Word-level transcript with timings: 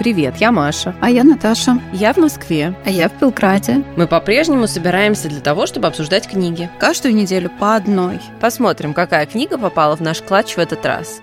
Привет, 0.00 0.36
я 0.38 0.50
Маша. 0.50 0.96
А 1.02 1.10
я 1.10 1.24
Наташа. 1.24 1.78
Я 1.92 2.14
в 2.14 2.16
Москве. 2.16 2.74
А 2.86 2.90
я 2.90 3.10
в 3.10 3.20
Белграде. 3.20 3.84
Мы 3.98 4.06
по-прежнему 4.06 4.66
собираемся 4.66 5.28
для 5.28 5.40
того, 5.40 5.66
чтобы 5.66 5.88
обсуждать 5.88 6.26
книги. 6.26 6.70
Каждую 6.78 7.14
неделю 7.14 7.50
по 7.60 7.76
одной. 7.76 8.18
Посмотрим, 8.40 8.94
какая 8.94 9.26
книга 9.26 9.58
попала 9.58 9.96
в 9.96 10.00
наш 10.00 10.22
клатч 10.22 10.54
в 10.54 10.58
этот 10.58 10.86
раз. 10.86 11.20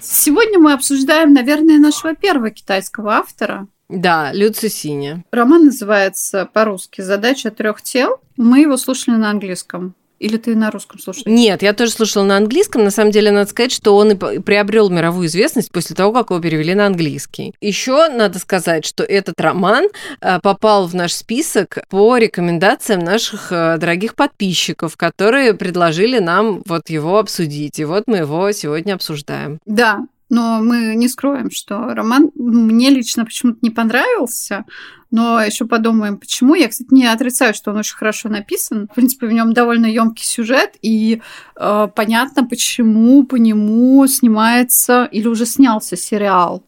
Сегодня 0.00 0.58
мы 0.58 0.72
обсуждаем, 0.72 1.34
наверное, 1.34 1.78
нашего 1.78 2.16
первого 2.16 2.50
китайского 2.50 3.12
автора. 3.12 3.68
Да, 3.88 4.32
Люци 4.32 4.70
Синя. 4.70 5.22
Роман 5.30 5.66
называется 5.66 6.50
по-русски 6.52 7.02
«Задача 7.02 7.52
трех 7.52 7.80
тел». 7.80 8.18
Мы 8.36 8.62
его 8.62 8.76
слушали 8.76 9.14
на 9.14 9.30
английском. 9.30 9.94
Или 10.18 10.36
ты 10.38 10.56
на 10.56 10.70
русском 10.70 10.98
слушаешь? 10.98 11.26
Нет, 11.26 11.62
я 11.62 11.72
тоже 11.72 11.92
слушала 11.92 12.24
на 12.24 12.36
английском. 12.36 12.84
На 12.84 12.90
самом 12.90 13.10
деле, 13.10 13.30
надо 13.30 13.50
сказать, 13.50 13.72
что 13.72 13.96
он 13.96 14.12
и 14.12 14.38
приобрел 14.38 14.88
мировую 14.88 15.26
известность 15.26 15.70
после 15.70 15.94
того, 15.94 16.12
как 16.12 16.30
его 16.30 16.40
перевели 16.40 16.74
на 16.74 16.86
английский. 16.86 17.54
Еще 17.60 18.08
надо 18.08 18.38
сказать, 18.38 18.86
что 18.86 19.04
этот 19.04 19.40
роман 19.40 19.88
э, 20.20 20.40
попал 20.40 20.86
в 20.86 20.94
наш 20.94 21.12
список 21.12 21.78
по 21.88 22.16
рекомендациям 22.16 23.00
наших 23.00 23.52
э, 23.52 23.76
дорогих 23.78 24.14
подписчиков, 24.14 24.96
которые 24.96 25.54
предложили 25.54 26.18
нам 26.18 26.62
вот 26.66 26.88
его 26.88 27.18
обсудить. 27.18 27.78
И 27.78 27.84
вот 27.84 28.04
мы 28.06 28.18
его 28.18 28.50
сегодня 28.52 28.94
обсуждаем. 28.94 29.58
Да, 29.66 30.06
но 30.28 30.60
мы 30.60 30.94
не 30.96 31.08
скроем, 31.08 31.50
что 31.50 31.94
роман 31.94 32.30
мне 32.34 32.90
лично 32.90 33.24
почему-то 33.24 33.58
не 33.62 33.70
понравился, 33.70 34.64
но 35.10 35.40
еще 35.40 35.66
подумаем, 35.66 36.18
почему. 36.18 36.54
Я, 36.54 36.68
кстати, 36.68 36.92
не 36.92 37.06
отрицаю, 37.06 37.54
что 37.54 37.70
он 37.70 37.78
очень 37.78 37.96
хорошо 37.96 38.28
написан. 38.28 38.88
В 38.90 38.94
принципе, 38.94 39.26
в 39.26 39.32
нем 39.32 39.52
довольно 39.52 39.86
емкий 39.86 40.24
сюжет, 40.24 40.74
и 40.82 41.22
э, 41.56 41.88
понятно, 41.94 42.44
почему 42.44 43.24
по 43.24 43.36
нему 43.36 44.06
снимается 44.08 45.04
или 45.04 45.28
уже 45.28 45.46
снялся 45.46 45.96
сериал 45.96 46.65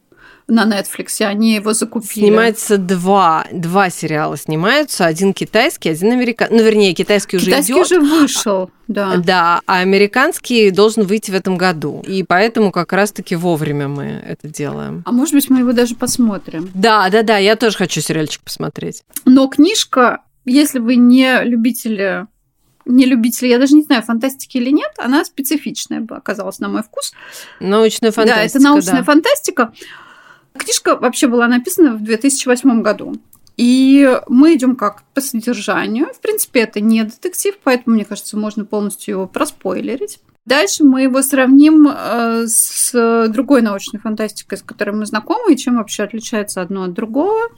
на 0.49 0.65
Netflix, 0.65 1.21
они 1.21 1.55
его 1.55 1.73
закупили. 1.73 2.25
Снимается 2.25 2.77
два, 2.77 3.45
два 3.51 3.89
сериала 3.89 4.37
снимаются, 4.37 5.05
один 5.05 5.33
китайский, 5.33 5.89
один 5.89 6.11
американский. 6.11 6.55
Ну, 6.55 6.63
вернее, 6.63 6.93
китайский 6.93 7.37
уже 7.37 7.45
китайский 7.45 7.73
идет. 7.73 7.85
уже 7.85 7.99
вышел, 7.99 8.71
да. 8.87 9.17
Да, 9.17 9.61
а 9.65 9.79
американский 9.79 10.71
должен 10.71 11.03
выйти 11.03 11.31
в 11.31 11.35
этом 11.35 11.57
году. 11.57 12.03
И 12.05 12.23
поэтому 12.23 12.71
как 12.71 12.91
раз-таки 12.91 13.35
вовремя 13.35 13.87
мы 13.87 14.05
это 14.05 14.47
делаем. 14.47 15.03
А 15.05 15.11
может 15.11 15.33
быть, 15.33 15.49
мы 15.49 15.59
его 15.59 15.71
даже 15.71 15.95
посмотрим. 15.95 16.69
Да, 16.73 17.09
да, 17.09 17.21
да, 17.21 17.37
я 17.37 17.55
тоже 17.55 17.77
хочу 17.77 18.01
сериальчик 18.01 18.41
посмотреть. 18.41 19.03
Но 19.25 19.47
книжка, 19.47 20.21
если 20.45 20.79
вы 20.79 20.95
не 20.95 21.43
любители 21.43 22.27
не 22.85 23.05
любители, 23.05 23.49
я 23.49 23.59
даже 23.59 23.75
не 23.75 23.83
знаю, 23.83 24.01
фантастики 24.01 24.57
или 24.57 24.71
нет, 24.71 24.91
она 24.97 25.23
специфичная 25.23 26.05
оказалась 26.09 26.57
на 26.59 26.69
мой 26.69 26.81
вкус. 26.81 27.13
Научная 27.59 28.11
фантастика. 28.11 28.41
Да, 28.41 28.45
это 28.45 28.59
научная 28.59 28.97
да. 28.97 29.03
фантастика. 29.03 29.73
Книжка 30.57 30.95
вообще 30.95 31.27
была 31.27 31.47
написана 31.47 31.95
в 31.95 32.03
2008 32.03 32.81
году. 32.81 33.15
И 33.57 34.09
мы 34.29 34.55
идем 34.55 34.77
как 34.77 35.03
по 35.13 35.19
содержанию. 35.19 36.07
В 36.13 36.21
принципе, 36.21 36.61
это 36.61 36.79
не 36.79 37.03
детектив, 37.03 37.55
поэтому, 37.61 37.95
мне 37.95 38.05
кажется, 38.05 38.37
можно 38.37 38.63
полностью 38.63 39.15
его 39.15 39.27
проспойлерить. 39.27 40.19
Дальше 40.45 40.83
мы 40.85 41.01
его 41.01 41.21
сравним 41.21 41.87
э, 41.87 42.45
с 42.47 43.27
другой 43.27 43.61
научной 43.61 43.99
фантастикой, 43.99 44.57
с 44.57 44.61
которой 44.61 44.91
мы 44.91 45.05
знакомы, 45.05 45.53
и 45.53 45.57
чем 45.57 45.75
вообще 45.75 46.03
отличается 46.03 46.61
одно 46.61 46.83
от 46.83 46.93
другого. 46.93 47.49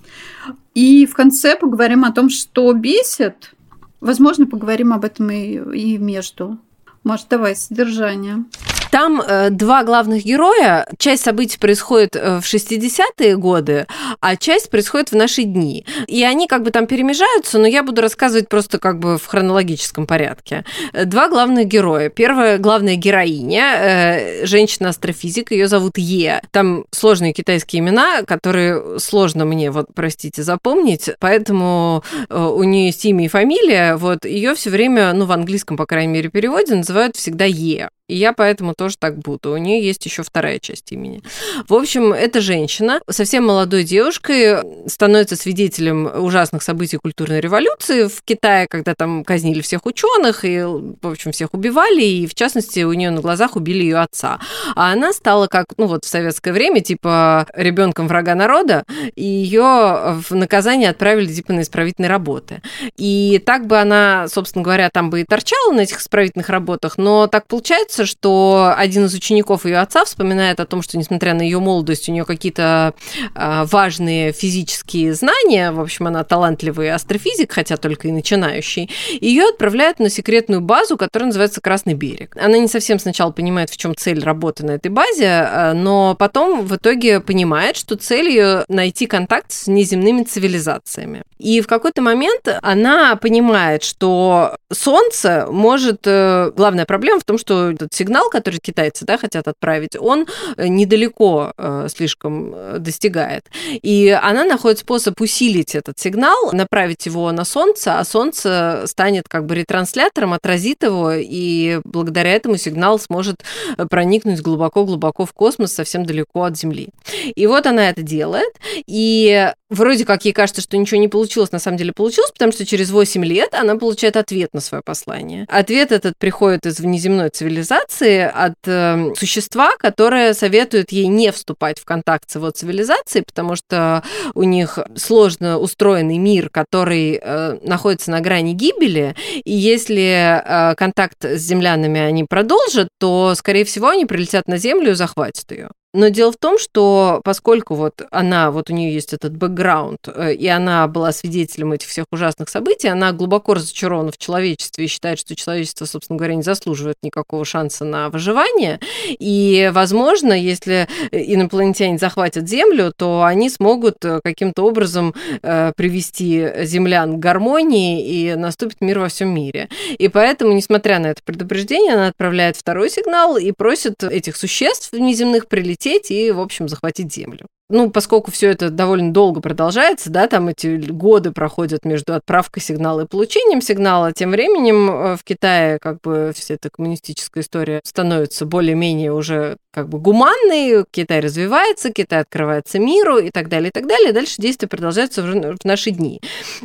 И 0.74 1.06
в 1.06 1.14
конце 1.14 1.56
поговорим 1.56 2.04
о 2.04 2.12
том, 2.12 2.30
что 2.30 2.74
бесит. 2.74 3.54
Возможно, 4.00 4.48
поговорим 4.48 4.94
об 4.94 5.06
этом 5.06 5.30
и, 5.30 5.54
и 5.78 5.98
между. 6.00 6.58
Может, 7.04 7.28
давай 7.30 7.56
содержание. 7.56 8.46
Там 8.92 9.22
э, 9.22 9.50
два 9.50 9.84
главных 9.84 10.26
героя. 10.26 10.86
Часть 10.98 11.24
событий 11.24 11.58
происходит 11.58 12.16
э, 12.16 12.40
в 12.40 12.44
60-е 12.44 13.38
годы, 13.38 13.88
а 14.20 14.36
часть 14.36 14.70
происходит 14.70 15.12
в 15.12 15.16
наши 15.16 15.44
дни. 15.44 15.86
И 16.08 16.24
они 16.24 16.48
как 16.48 16.64
бы 16.64 16.72
там 16.72 16.88
перемежаются, 16.88 17.58
но 17.58 17.68
я 17.68 17.84
буду 17.84 18.02
рассказывать 18.02 18.50
просто 18.50 18.80
как 18.80 19.00
бы 19.00 19.18
в 19.18 19.26
хронологическом 19.26 20.06
порядке. 20.06 20.66
Два 21.06 21.30
главных 21.30 21.68
героя. 21.68 22.10
Первая 22.10 22.58
главная 22.58 22.96
героиня, 22.96 23.78
э, 23.80 24.46
женщина-астрофизик, 24.46 25.52
ее 25.52 25.68
зовут 25.68 25.98
Е. 25.98 26.42
Там 26.52 26.84
сложные 26.92 27.32
китайские 27.32 27.80
имена, 27.80 28.24
которые 28.24 29.00
сложно 29.00 29.46
мне, 29.46 29.72
вот, 29.72 29.88
простите, 29.96 30.44
запомнить, 30.44 31.10
поэтому 31.20 32.04
э, 32.30 32.38
у 32.38 32.64
нее 32.64 32.88
есть 32.88 33.06
имя 33.06 33.26
и 33.26 33.30
фамилия, 33.30 33.96
вот, 33.96 34.26
ее 34.26 34.54
все 34.54 34.70
время, 34.70 35.14
ну, 35.14 35.26
в 35.26 35.32
английском, 35.32 35.78
по 35.78 35.86
крайней 35.86 36.12
мере, 36.12 36.30
переводе 36.30 36.76
называют 36.76 37.16
всегда 37.16 37.46
Е. 37.46 37.90
И 38.08 38.16
я 38.16 38.34
поэтому 38.34 38.74
тоже 38.74 38.96
так 39.00 39.18
буду. 39.20 39.54
У 39.54 39.58
нее 39.58 39.82
есть 39.82 40.06
еще 40.06 40.24
вторая 40.24 40.60
часть 40.60 40.92
имени. 40.92 41.24
В 41.68 41.74
общем, 41.74 42.12
эта 42.12 42.42
женщина 42.42 43.00
совсем 43.10 43.46
молодой 43.46 43.84
девушкой 43.84 44.60
становится 44.88 45.36
свидетелем 45.36 46.12
ужасных 46.22 46.62
событий 46.62 46.98
культурной 46.98 47.40
революции 47.40 48.08
в 48.08 48.22
Китае, 48.24 48.68
когда 48.68 48.96
там 48.96 49.24
казнили 49.24 49.62
всех 49.62 49.86
ученых 49.86 50.44
и, 50.44 50.62
в 50.62 51.08
общем, 51.08 51.32
всех 51.32 51.54
убивали, 51.54 52.04
и, 52.04 52.28
в 52.28 52.36
частности, 52.36 52.84
у 52.84 52.92
нее 52.92 53.12
на 53.12 53.22
глазах 53.22 53.56
убили 53.56 53.84
ее 53.84 54.00
отца. 54.00 54.40
А 54.76 54.92
она 54.92 55.14
стала 55.14 55.48
как, 55.48 55.68
ну 55.78 55.88
вот 55.88 56.04
в 56.04 56.08
советское 56.08 56.52
время, 56.52 56.82
типа 56.82 57.48
ребенком 57.54 58.08
врага 58.08 58.36
народа, 58.36 58.84
и 59.16 59.24
ее 59.24 60.22
в 60.28 60.32
наказание 60.32 60.90
отправили 60.90 61.32
типа 61.32 61.54
на 61.54 61.62
исправительные 61.62 62.10
работы. 62.10 62.62
И 62.98 63.42
так 63.46 63.68
бы 63.68 63.78
она, 63.78 64.28
собственно 64.28 64.64
говоря, 64.64 64.90
там 64.90 65.10
бы 65.10 65.22
и 65.22 65.24
торчала 65.24 65.72
на 65.72 65.82
этих 65.82 66.00
исправительных 66.00 66.50
работах, 66.50 66.98
но 66.98 67.28
так 67.28 67.48
получается, 67.48 68.01
кажется, 68.02 68.06
что 68.06 68.74
один 68.76 69.06
из 69.06 69.14
учеников 69.14 69.66
ее 69.66 69.78
отца 69.80 70.06
вспоминает 70.06 70.60
о 70.60 70.66
том, 70.66 70.82
что, 70.82 70.98
несмотря 70.98 71.34
на 71.34 71.42
ее 71.42 71.60
молодость, 71.60 72.10
у 72.10 72.12
нее 72.12 72.26
какие-то 72.26 72.94
а, 73.36 73.66
важные 73.66 74.32
физические 74.32 75.14
знания, 75.14 75.72
в 75.72 75.80
общем, 75.80 76.08
она 76.08 76.24
талантливый 76.24 76.92
астрофизик, 76.92 77.52
хотя 77.52 77.78
только 77.78 78.08
и 78.08 78.12
начинающий, 78.12 78.90
ее 79.20 79.50
отправляют 79.50 80.00
на 80.00 80.10
секретную 80.10 80.62
базу, 80.62 80.98
которая 80.98 81.28
называется 81.28 81.62
Красный 81.62 81.94
берег. 81.94 82.36
Она 82.42 82.58
не 82.58 82.68
совсем 82.68 83.00
сначала 83.00 83.32
понимает, 83.32 83.70
в 83.70 83.78
чем 83.78 83.96
цель 83.96 84.24
работы 84.24 84.66
на 84.66 84.72
этой 84.72 84.90
базе, 84.90 85.28
а, 85.28 85.74
но 85.74 86.16
потом 86.16 86.66
в 86.66 86.76
итоге 86.76 87.20
понимает, 87.20 87.78
что 87.78 87.96
цель 87.96 88.30
ее 88.30 88.66
найти 88.68 89.06
контакт 89.06 89.52
с 89.52 89.68
неземными 89.68 90.24
цивилизациями. 90.24 91.24
И 91.42 91.62
в 91.62 91.68
какой-то 91.68 92.02
момент 92.02 92.48
она 92.62 93.16
понимает, 93.16 93.84
что 93.84 94.56
Солнце 94.72 95.48
может... 95.50 96.02
Э, 96.06 96.52
главная 96.56 96.86
проблема 96.86 97.20
в 97.20 97.24
том, 97.24 97.38
что 97.40 97.74
этот 97.82 97.94
сигнал, 97.94 98.30
который 98.30 98.60
китайцы 98.60 99.06
да, 99.06 99.18
хотят 99.18 99.48
отправить, 99.48 99.96
он 100.00 100.28
э, 100.58 100.68
недалеко 100.68 101.54
э, 101.58 101.88
слишком 101.94 102.56
достигает. 102.80 103.50
И 103.82 104.10
она 104.10 104.44
находит 104.44 104.80
способ 104.80 105.20
усилить 105.22 105.76
этот 105.76 106.00
сигнал, 106.00 106.52
направить 106.54 107.06
его 107.06 107.32
на 107.32 107.46
Солнце, 107.46 108.00
а 108.00 108.04
Солнце 108.04 108.84
станет 108.86 109.28
как 109.28 109.46
бы 109.46 109.56
ретранслятором, 109.56 110.34
отразит 110.34 110.84
его, 110.84 111.12
и 111.14 111.80
благодаря 111.84 112.34
этому 112.34 112.58
сигнал 112.58 113.00
сможет 113.00 113.44
проникнуть 113.90 114.42
глубоко-глубоко 114.42 115.26
в 115.26 115.34
космос, 115.34 115.74
совсем 115.74 116.06
далеко 116.06 116.44
от 116.44 116.58
Земли. 116.58 116.90
И 117.36 117.48
вот 117.48 117.66
она 117.66 117.90
это 117.90 118.02
делает, 118.02 118.54
и 118.88 119.52
вроде 119.72 120.06
как 120.06 120.26
ей 120.26 120.34
кажется, 120.34 120.62
что 120.62 120.78
ничего 120.78 121.00
не 121.00 121.08
получилось, 121.08 121.52
на 121.52 121.60
самом 121.60 121.78
деле 121.78 121.94
получилось, 121.94 122.32
потому 122.32 122.52
что 122.52 122.66
через 122.66 122.92
8 122.92 123.26
лет 123.26 123.56
она 123.56 123.76
получает 123.78 124.18
ответ 124.18 124.54
на 124.54 124.60
свое 124.60 124.84
послание. 124.84 125.46
Ответ 125.48 125.92
этот 125.92 126.18
приходит 126.18 126.66
из 126.66 126.80
внеземной 126.80 127.30
цивилизации 127.30 128.20
от 128.20 128.56
э, 128.66 129.14
существа, 129.18 129.72
которое 129.78 130.34
советует 130.34 130.92
ей 130.92 131.08
не 131.08 131.32
вступать 131.32 131.80
в 131.80 131.86
контакт 131.86 132.30
с 132.30 132.36
его 132.36 132.52
цивилизацией, 132.52 133.24
потому 133.26 133.56
что 133.56 134.04
у 134.36 134.44
них 134.44 134.78
сложно 134.96 135.58
устроенный 135.58 136.18
мир, 136.18 136.50
который 136.50 137.20
э, 137.22 137.58
находится 137.64 138.12
на 138.12 138.20
грани 138.20 138.54
гибели, 138.54 139.16
и 139.44 139.54
если 139.54 140.42
э, 140.44 140.76
контакт 140.76 141.24
с 141.24 141.40
землянами 141.40 142.02
они 142.02 142.26
продолжат, 142.26 142.90
то, 143.00 143.34
скорее 143.36 143.64
всего, 143.64 143.90
они 143.90 144.06
прилетят 144.06 144.48
на 144.48 144.58
Землю 144.58 144.92
и 144.92 144.96
захватят 144.96 145.50
ее. 145.52 145.70
Но 145.94 146.08
дело 146.08 146.32
в 146.32 146.38
том, 146.38 146.58
что 146.58 147.20
поскольку 147.26 147.76
вот 147.76 148.02
она, 148.12 148.52
вот 148.52 148.70
у 148.70 148.74
нее 148.74 148.94
есть 148.94 149.12
этот 149.12 149.36
бэкграунд, 149.36 150.08
э, 150.08 150.34
и 150.34 150.48
она 150.48 150.88
была 150.88 151.12
свидетелем 151.12 151.74
этих 151.74 151.90
всех 151.90 152.06
ужасных 152.12 152.48
событий, 152.48 152.88
она 152.88 153.12
глубоко 153.12 153.56
разочарована 153.56 154.12
в 154.12 154.18
человечестве 154.18 154.86
и 154.86 154.88
считает, 154.88 155.20
что 155.20 155.36
человечество, 155.36 155.86
собственно 155.86 156.18
говоря, 156.18 156.36
не 156.36 156.44
заслуживает 156.44 156.96
никакого 157.04 157.44
шанса 157.44 157.84
на 157.84 158.10
выживание. 158.10 158.80
И, 159.10 159.70
возможно, 159.74 160.32
если 160.32 160.88
инопланетяне 161.12 161.98
захватят 161.98 162.48
Землю, 162.48 162.94
то 162.96 163.24
они 163.24 163.50
смогут 163.50 164.06
э, 164.06 164.22
каким-то 164.24 164.64
образом 164.64 165.14
э, 165.42 165.74
привести 165.76 166.52
землян 166.64 167.18
к 167.18 167.20
гармонии, 167.20 168.08
и 168.08 168.36
наступит 168.36 168.80
мир 168.80 169.00
во 169.00 169.10
всем 169.10 169.34
мире. 169.34 169.68
И 169.98 170.08
поэтому, 170.08 170.54
несмотря 170.54 171.00
на 171.00 171.08
это 171.08 171.22
предупреждение, 171.22 171.94
она 171.94 172.08
отправляет 172.08 172.56
второй 172.56 172.90
сигнал 172.90 173.36
и 173.36 173.52
просит 173.52 174.04
этих 174.04 174.38
существ 174.38 174.94
внеземных 174.94 175.48
прилететь 175.48 175.81
и, 176.12 176.32
в 176.32 176.40
общем, 176.40 176.68
захватить 176.68 177.14
Землю. 177.14 177.48
Ну, 177.72 177.90
поскольку 177.90 178.32
все 178.32 178.50
это 178.50 178.70
довольно 178.70 179.14
долго 179.14 179.42
продолжается, 179.42 180.10
да, 180.10 180.28
там 180.28 180.50
эти 180.50 180.76
годы 180.92 181.32
проходят 181.32 181.86
между 181.86 182.14
отправкой 182.14 182.62
сигнала 182.62 183.02
и 183.02 183.08
получением 183.08 183.62
сигнала, 183.62 184.12
тем 184.12 184.32
временем 184.32 184.90
э, 184.90 185.18
в 185.18 185.24
Китае 185.24 185.80
как 185.80 186.02
бы 186.02 186.34
вся 186.36 186.56
эта 186.56 186.70
коммунистическая 186.70 187.42
история 187.42 187.82
становится 187.84 188.46
более-менее 188.46 189.14
уже 189.14 189.58
как 189.74 189.88
бы 189.88 190.00
гуманной, 190.00 190.84
Китай 190.92 191.22
развивается, 191.22 191.92
Китай 191.92 192.22
открывается 192.22 192.78
миру 192.78 193.18
и 193.18 193.32
так 193.32 193.48
далее, 193.48 193.70
и 193.70 193.72
так 193.72 193.88
далее. 193.88 194.12
Дальше 194.12 194.36
действия 194.38 194.68
продолжаются 194.68 195.24
в 195.24 195.58
наши 195.64 195.92
дни. 195.92 196.20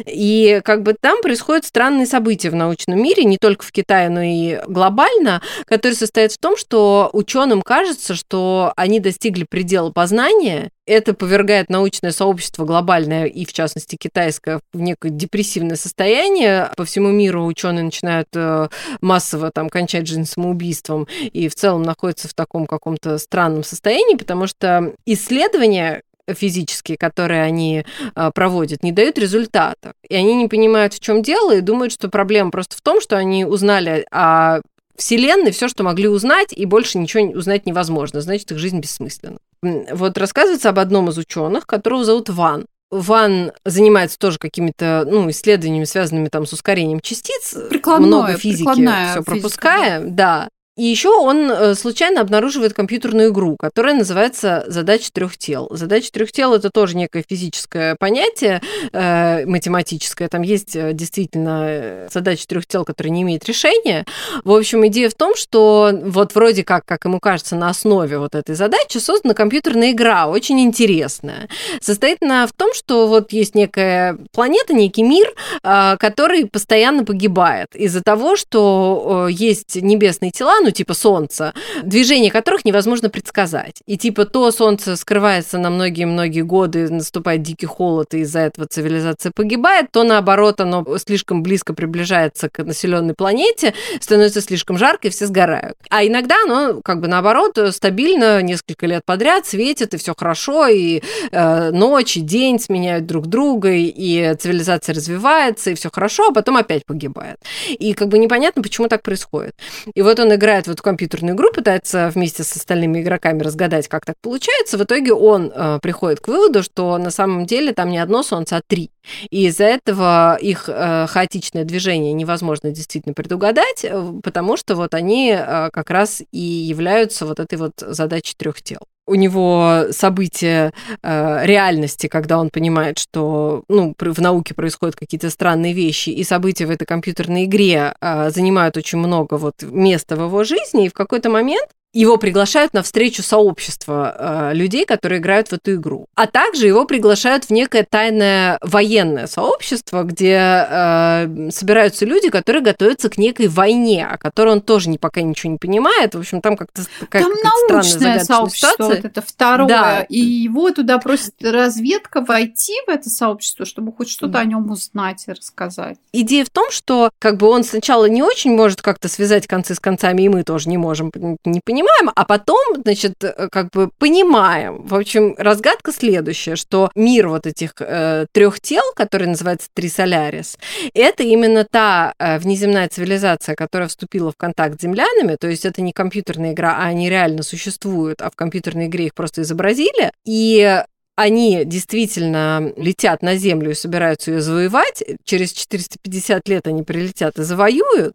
И 0.04 0.60
как 0.64 0.82
бы 0.82 0.94
там 1.00 1.22
происходят 1.22 1.64
странные 1.64 2.06
события 2.06 2.50
в 2.50 2.56
научном 2.56 3.00
мире, 3.00 3.24
не 3.24 3.38
только 3.38 3.64
в 3.64 3.70
Китае, 3.70 4.08
но 4.08 4.22
и 4.22 4.60
глобально, 4.66 5.40
которые 5.66 5.96
состоят 5.96 6.32
в 6.32 6.38
том, 6.38 6.56
что 6.56 7.10
ученым 7.12 7.62
кажется, 7.62 8.14
что 8.14 8.72
они 8.76 8.98
достигли 8.98 9.46
предела 9.48 9.92
познания, 9.92 10.70
это 10.86 11.14
повергает 11.14 11.68
научное 11.68 12.12
сообщество 12.12 12.64
глобальное 12.64 13.26
и, 13.26 13.44
в 13.44 13.52
частности, 13.52 13.96
китайское 13.96 14.60
в 14.72 14.80
некое 14.80 15.10
депрессивное 15.10 15.76
состояние. 15.76 16.70
По 16.76 16.84
всему 16.84 17.08
миру 17.08 17.44
ученые 17.44 17.84
начинают 17.84 18.28
э, 18.34 18.68
массово 19.00 19.50
там 19.50 19.68
кончать 19.68 20.06
жизнь 20.06 20.24
самоубийством 20.24 21.08
и 21.20 21.48
в 21.48 21.54
целом 21.54 21.82
находятся 21.82 22.28
в 22.28 22.34
таком 22.34 22.66
каком-то 22.66 23.18
странном 23.18 23.64
состоянии, 23.64 24.16
потому 24.16 24.46
что 24.46 24.94
исследования 25.04 26.02
физические, 26.28 26.98
которые 26.98 27.42
они 27.42 27.84
э, 28.14 28.30
проводят, 28.34 28.82
не 28.82 28.92
дают 28.92 29.18
результатов. 29.18 29.92
И 30.08 30.14
они 30.14 30.34
не 30.34 30.48
понимают, 30.48 30.94
в 30.94 31.00
чем 31.00 31.22
дело, 31.22 31.56
и 31.56 31.60
думают, 31.60 31.92
что 31.92 32.08
проблема 32.08 32.50
просто 32.50 32.76
в 32.76 32.80
том, 32.80 33.00
что 33.00 33.16
они 33.16 33.44
узнали 33.44 34.06
о 34.10 34.60
Вселенной 34.96 35.50
все, 35.50 35.69
что 35.69 35.82
могли 35.84 36.08
узнать, 36.08 36.52
и 36.52 36.64
больше 36.64 36.98
ничего 36.98 37.25
узнать 37.25 37.66
невозможно. 37.66 38.20
Значит, 38.20 38.50
их 38.52 38.58
жизнь 38.58 38.81
бессмысленна. 38.81 39.38
Вот 39.62 40.19
рассказывается 40.19 40.69
об 40.69 40.78
одном 40.78 41.08
из 41.08 41.19
ученых, 41.19 41.66
которого 41.66 42.04
зовут 42.04 42.28
Ван. 42.28 42.66
Ван 42.90 43.52
занимается 43.64 44.19
тоже 44.19 44.38
какими-то 44.38 45.04
ну, 45.10 45.28
исследованиями, 45.31 45.84
связанными 45.84 46.28
там 46.28 46.46
с 46.46 46.52
ускорением 46.52 47.00
частиц. 47.00 47.56
Прикладное, 47.69 48.06
много 48.06 48.38
физики, 48.38 48.64
все 48.64 49.22
пропуская, 49.22 50.00
физика, 50.00 50.14
да. 50.14 50.43
да. 50.43 50.48
И 50.76 50.84
еще 50.84 51.08
он 51.08 51.50
э, 51.50 51.75
случайно 51.75 52.20
обнаруживает 52.20 52.75
компьютерную 52.75 53.31
игру, 53.31 53.56
которая 53.58 53.94
называется 53.94 54.62
«Задача 54.67 55.11
трех 55.11 55.38
тел». 55.38 55.69
Задача 55.70 56.12
трех 56.12 56.32
тел– 56.32 56.52
это 56.55 56.69
тоже 56.69 56.96
некое 56.96 57.25
физическое 57.26 57.96
понятие, 57.96 58.61
э, 58.93 59.46
математическое. 59.46 60.28
Там 60.28 60.43
есть 60.43 60.76
э, 60.76 60.93
действительно 60.93 61.64
э, 61.67 62.08
задача 62.12 62.46
трех 62.46 62.67
тел, 62.67 62.84
которая 62.84 63.11
не 63.11 63.23
имеет 63.23 63.46
решения. 63.46 64.05
В 64.44 64.52
общем, 64.52 64.87
идея 64.88 65.08
в 65.08 65.14
том, 65.14 65.34
что 65.34 65.99
вот 66.05 66.34
вроде 66.34 66.62
как, 66.62 66.84
как 66.84 67.06
ему 67.06 67.20
кажется, 67.20 67.56
на 67.56 67.70
основе 67.70 68.19
вот 68.19 68.34
этой 68.34 68.55
задачи 68.55 68.99
создана 68.99 69.32
компьютерная 69.32 69.93
игра, 69.93 70.26
очень 70.26 70.61
интересная. 70.61 71.49
Состоит 71.81 72.19
она 72.20 72.46
в 72.46 72.52
том, 72.52 72.75
что 72.75 73.06
вот 73.08 73.32
есть 73.32 73.55
некая 73.55 74.19
планета, 74.31 74.75
некий 74.75 75.05
мир, 75.05 75.32
э, 75.62 75.96
который 75.99 76.44
постоянно 76.44 77.02
погибает 77.02 77.75
из-за 77.75 78.02
того, 78.02 78.37
что 78.37 79.26
э, 79.28 79.32
есть 79.32 79.76
небесные 79.76 80.32
тела, 80.32 80.65
ну, 80.66 80.72
типа 80.72 80.94
Солнца, 80.94 81.54
движение 81.84 82.32
которых 82.32 82.64
невозможно 82.64 83.08
предсказать. 83.08 83.82
И 83.86 83.96
типа 83.96 84.24
то 84.24 84.50
Солнце 84.50 84.96
скрывается 84.96 85.58
на 85.58 85.70
многие-многие 85.70 86.40
годы, 86.40 86.90
наступает 86.90 87.42
дикий 87.42 87.66
холод, 87.66 88.14
и 88.14 88.18
из-за 88.20 88.40
этого 88.40 88.66
цивилизация 88.66 89.30
погибает, 89.30 89.92
то 89.92 90.02
наоборот, 90.02 90.60
оно 90.60 90.84
слишком 90.98 91.44
близко 91.44 91.72
приближается 91.72 92.48
к 92.48 92.64
населенной 92.64 93.14
планете, 93.14 93.74
становится 94.00 94.40
слишком 94.40 94.76
жарко, 94.76 95.06
и 95.06 95.10
все 95.10 95.26
сгорают. 95.26 95.76
А 95.88 96.04
иногда 96.04 96.34
оно 96.44 96.80
как 96.82 97.00
бы 97.00 97.06
наоборот 97.06 97.56
стабильно 97.70 98.42
несколько 98.42 98.86
лет 98.86 99.04
подряд 99.04 99.46
светит, 99.46 99.94
и 99.94 99.98
все 99.98 100.14
хорошо, 100.16 100.66
и 100.66 101.00
э, 101.30 101.70
ночь, 101.70 102.16
и 102.16 102.20
день 102.22 102.58
сменяют 102.58 103.06
друг 103.06 103.26
друга, 103.26 103.70
и, 103.70 104.34
цивилизация 104.34 104.96
развивается, 104.96 105.70
и 105.70 105.74
все 105.74 105.90
хорошо, 105.92 106.30
а 106.30 106.32
потом 106.32 106.56
опять 106.56 106.84
погибает. 106.84 107.36
И 107.68 107.94
как 107.94 108.08
бы 108.08 108.18
непонятно, 108.18 108.62
почему 108.62 108.88
так 108.88 109.02
происходит. 109.02 109.54
И 109.94 110.02
вот 110.02 110.18
он 110.18 110.34
играет 110.34 110.55
играет 110.56 110.66
в 110.66 110.70
эту 110.70 110.82
компьютерную 110.82 111.34
игру, 111.34 111.52
пытается 111.52 112.10
вместе 112.14 112.42
с 112.42 112.56
остальными 112.56 113.02
игроками 113.02 113.42
разгадать, 113.42 113.88
как 113.88 114.06
так 114.06 114.16
получается. 114.22 114.78
В 114.78 114.84
итоге 114.84 115.12
он 115.12 115.52
э, 115.54 115.78
приходит 115.82 116.20
к 116.20 116.28
выводу, 116.28 116.62
что 116.62 116.96
на 116.98 117.10
самом 117.10 117.44
деле 117.46 117.72
там 117.72 117.90
не 117.90 117.98
одно 117.98 118.22
солнце, 118.22 118.56
а 118.56 118.62
три. 118.66 118.90
И 119.30 119.46
из-за 119.46 119.64
этого 119.64 120.38
их 120.40 120.68
э, 120.68 121.06
хаотичное 121.08 121.64
движение 121.64 122.12
невозможно 122.12 122.70
действительно 122.70 123.14
предугадать, 123.14 123.84
э, 123.84 124.12
потому 124.22 124.56
что 124.56 124.76
вот 124.76 124.94
они 124.94 125.36
э, 125.36 125.70
как 125.72 125.90
раз 125.90 126.22
и 126.32 126.38
являются 126.40 127.26
вот 127.26 127.38
этой 127.38 127.58
вот 127.58 127.72
задачей 127.76 128.34
трех 128.36 128.62
тел 128.62 128.80
у 129.06 129.14
него 129.14 129.84
события 129.90 130.72
э, 131.02 131.46
реальности, 131.46 132.08
когда 132.08 132.38
он 132.38 132.50
понимает, 132.50 132.98
что 132.98 133.64
ну, 133.68 133.94
в 133.98 134.20
науке 134.20 134.54
происходят 134.54 134.96
какие-то 134.96 135.30
странные 135.30 135.72
вещи, 135.72 136.10
и 136.10 136.24
события 136.24 136.66
в 136.66 136.70
этой 136.70 136.86
компьютерной 136.86 137.44
игре 137.44 137.94
э, 138.00 138.30
занимают 138.30 138.76
очень 138.76 138.98
много 138.98 139.34
вот 139.34 139.62
места 139.62 140.16
в 140.16 140.22
его 140.22 140.44
жизни, 140.44 140.86
и 140.86 140.88
в 140.88 140.94
какой-то 140.94 141.30
момент 141.30 141.68
его 142.00 142.19
приглашают 142.19 142.75
на 142.75 142.82
встречу 142.82 143.22
сообщества 143.22 144.50
э, 144.50 144.54
людей, 144.54 144.84
которые 144.84 145.19
играют 145.19 145.48
в 145.48 145.54
эту 145.54 145.75
игру. 145.75 146.06
А 146.14 146.26
также 146.26 146.66
его 146.66 146.84
приглашают 146.84 147.44
в 147.44 147.50
некое 147.50 147.87
тайное 147.88 148.58
военное 148.60 149.26
сообщество, 149.26 150.02
где 150.02 150.66
э, 150.69 151.50
собираются 151.50 152.04
люди, 152.04 152.28
которые 152.28 152.62
готовятся 152.62 153.08
к 153.08 153.16
некой 153.16 153.48
войне, 153.48 154.06
о 154.06 154.19
которой 154.19 154.50
он 154.50 154.60
тоже 154.60 154.90
не, 154.90 154.98
пока 154.98 155.22
ничего 155.22 155.52
не 155.52 155.58
понимает. 155.58 156.14
В 156.14 156.19
общем, 156.19 156.43
там 156.43 156.56
как-то 156.56 156.82
как 157.08 157.22
Там 157.22 157.32
научное 157.70 158.20
сообщество, 158.20 158.72
ситуация. 158.72 158.96
вот 158.96 159.04
это 159.04 159.22
второе. 159.22 159.69
Да. 159.69 160.06
И 160.08 160.19
его 160.19 160.70
туда 160.72 160.99
просит 160.99 161.34
разведка 161.42 162.20
войти 162.20 162.75
в 162.87 162.90
это 162.90 163.08
сообщество, 163.08 163.64
чтобы 163.64 163.92
хоть 163.92 164.10
что-то 164.10 164.38
о 164.38 164.44
нем 164.44 164.70
узнать 164.70 165.25
и 165.28 165.32
рассказать. 165.32 165.96
Идея 166.12 166.44
в 166.44 166.50
том, 166.50 166.70
что 166.70 167.10
как 167.19 167.38
бы 167.38 167.49
он 167.49 167.64
сначала 167.64 168.04
не 168.04 168.22
очень 168.22 168.54
может 168.54 168.82
как-то 168.82 169.08
связать 169.08 169.46
концы 169.46 169.75
с 169.75 169.81
концами, 169.81 170.22
и 170.22 170.28
мы 170.28 170.42
тоже 170.42 170.69
не 170.69 170.76
можем, 170.76 171.10
не 171.44 171.60
понимать, 171.64 171.85
понимаем, 171.86 172.12
а 172.14 172.24
потом, 172.24 172.82
значит, 172.82 173.22
э, 173.22 173.48
как 173.50 173.70
бы 173.70 173.90
понимаем. 173.98 174.82
В 174.86 174.94
общем, 174.94 175.34
разгадка 175.38 175.92
следующая, 175.92 176.56
что 176.56 176.90
мир 176.94 177.28
вот 177.28 177.46
этих 177.46 177.72
э, 177.78 178.26
трех 178.32 178.60
тел, 178.60 178.82
который 178.94 179.26
называется 179.26 179.68
Трисолярис, 179.74 180.58
это 180.94 181.22
именно 181.22 181.64
та 181.64 182.14
э, 182.18 182.38
внеземная 182.38 182.88
цивилизация, 182.88 183.54
которая 183.54 183.88
вступила 183.88 184.32
в 184.32 184.36
контакт 184.36 184.78
с 184.78 184.82
землянами, 184.82 185.36
то 185.36 185.48
есть 185.48 185.64
это 185.64 185.82
не 185.82 185.92
компьютерная 185.92 186.52
игра, 186.52 186.76
а 186.78 186.86
они 186.86 187.10
реально 187.10 187.42
существуют, 187.42 188.22
а 188.22 188.30
в 188.30 188.36
компьютерной 188.36 188.86
игре 188.86 189.06
их 189.06 189.14
просто 189.14 189.42
изобразили. 189.42 190.10
И 190.24 190.82
они 191.16 191.64
действительно 191.64 192.72
летят 192.76 193.22
на 193.22 193.36
Землю 193.36 193.70
и 193.70 193.74
собираются 193.74 194.32
ее 194.32 194.42
завоевать, 194.42 195.02
через 195.24 195.52
450 195.52 196.46
лет 196.46 196.66
они 196.66 196.82
прилетят 196.82 197.38
и 197.38 197.42
завоюют, 197.42 198.14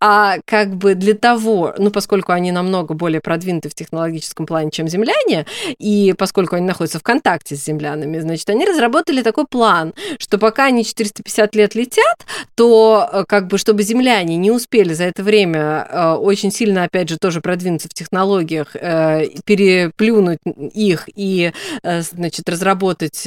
а 0.00 0.36
как 0.46 0.74
бы 0.74 0.94
для 0.94 1.12
того, 1.12 1.74
ну, 1.76 1.90
поскольку 1.90 2.32
они 2.32 2.50
намного 2.50 2.94
более 2.94 3.20
продвинуты 3.20 3.68
в 3.68 3.74
технологическом 3.74 4.46
плане, 4.46 4.70
чем 4.70 4.88
земляне, 4.88 5.44
и 5.78 6.14
поскольку 6.16 6.56
они 6.56 6.66
находятся 6.66 6.98
в 6.98 7.02
контакте 7.02 7.56
с 7.56 7.64
землянами, 7.64 8.18
значит, 8.20 8.48
они 8.48 8.64
разработали 8.64 9.20
такой 9.20 9.46
план, 9.46 9.92
что 10.18 10.38
пока 10.38 10.64
они 10.64 10.82
450 10.82 11.54
лет 11.54 11.74
летят, 11.74 12.24
то 12.54 13.06
э, 13.12 13.24
как 13.28 13.48
бы, 13.48 13.58
чтобы 13.58 13.82
земляне 13.82 14.38
не 14.38 14.50
успели 14.50 14.94
за 14.94 15.04
это 15.04 15.22
время 15.22 15.86
э, 15.90 16.12
очень 16.12 16.50
сильно, 16.50 16.84
опять 16.84 17.10
же, 17.10 17.18
тоже 17.18 17.42
продвинуться 17.42 17.90
в 17.90 17.92
технологиях, 17.92 18.74
э, 18.74 19.26
переплюнуть 19.44 20.38
их 20.72 21.10
и, 21.14 21.52
значит, 21.82 22.29
разработать 22.48 23.26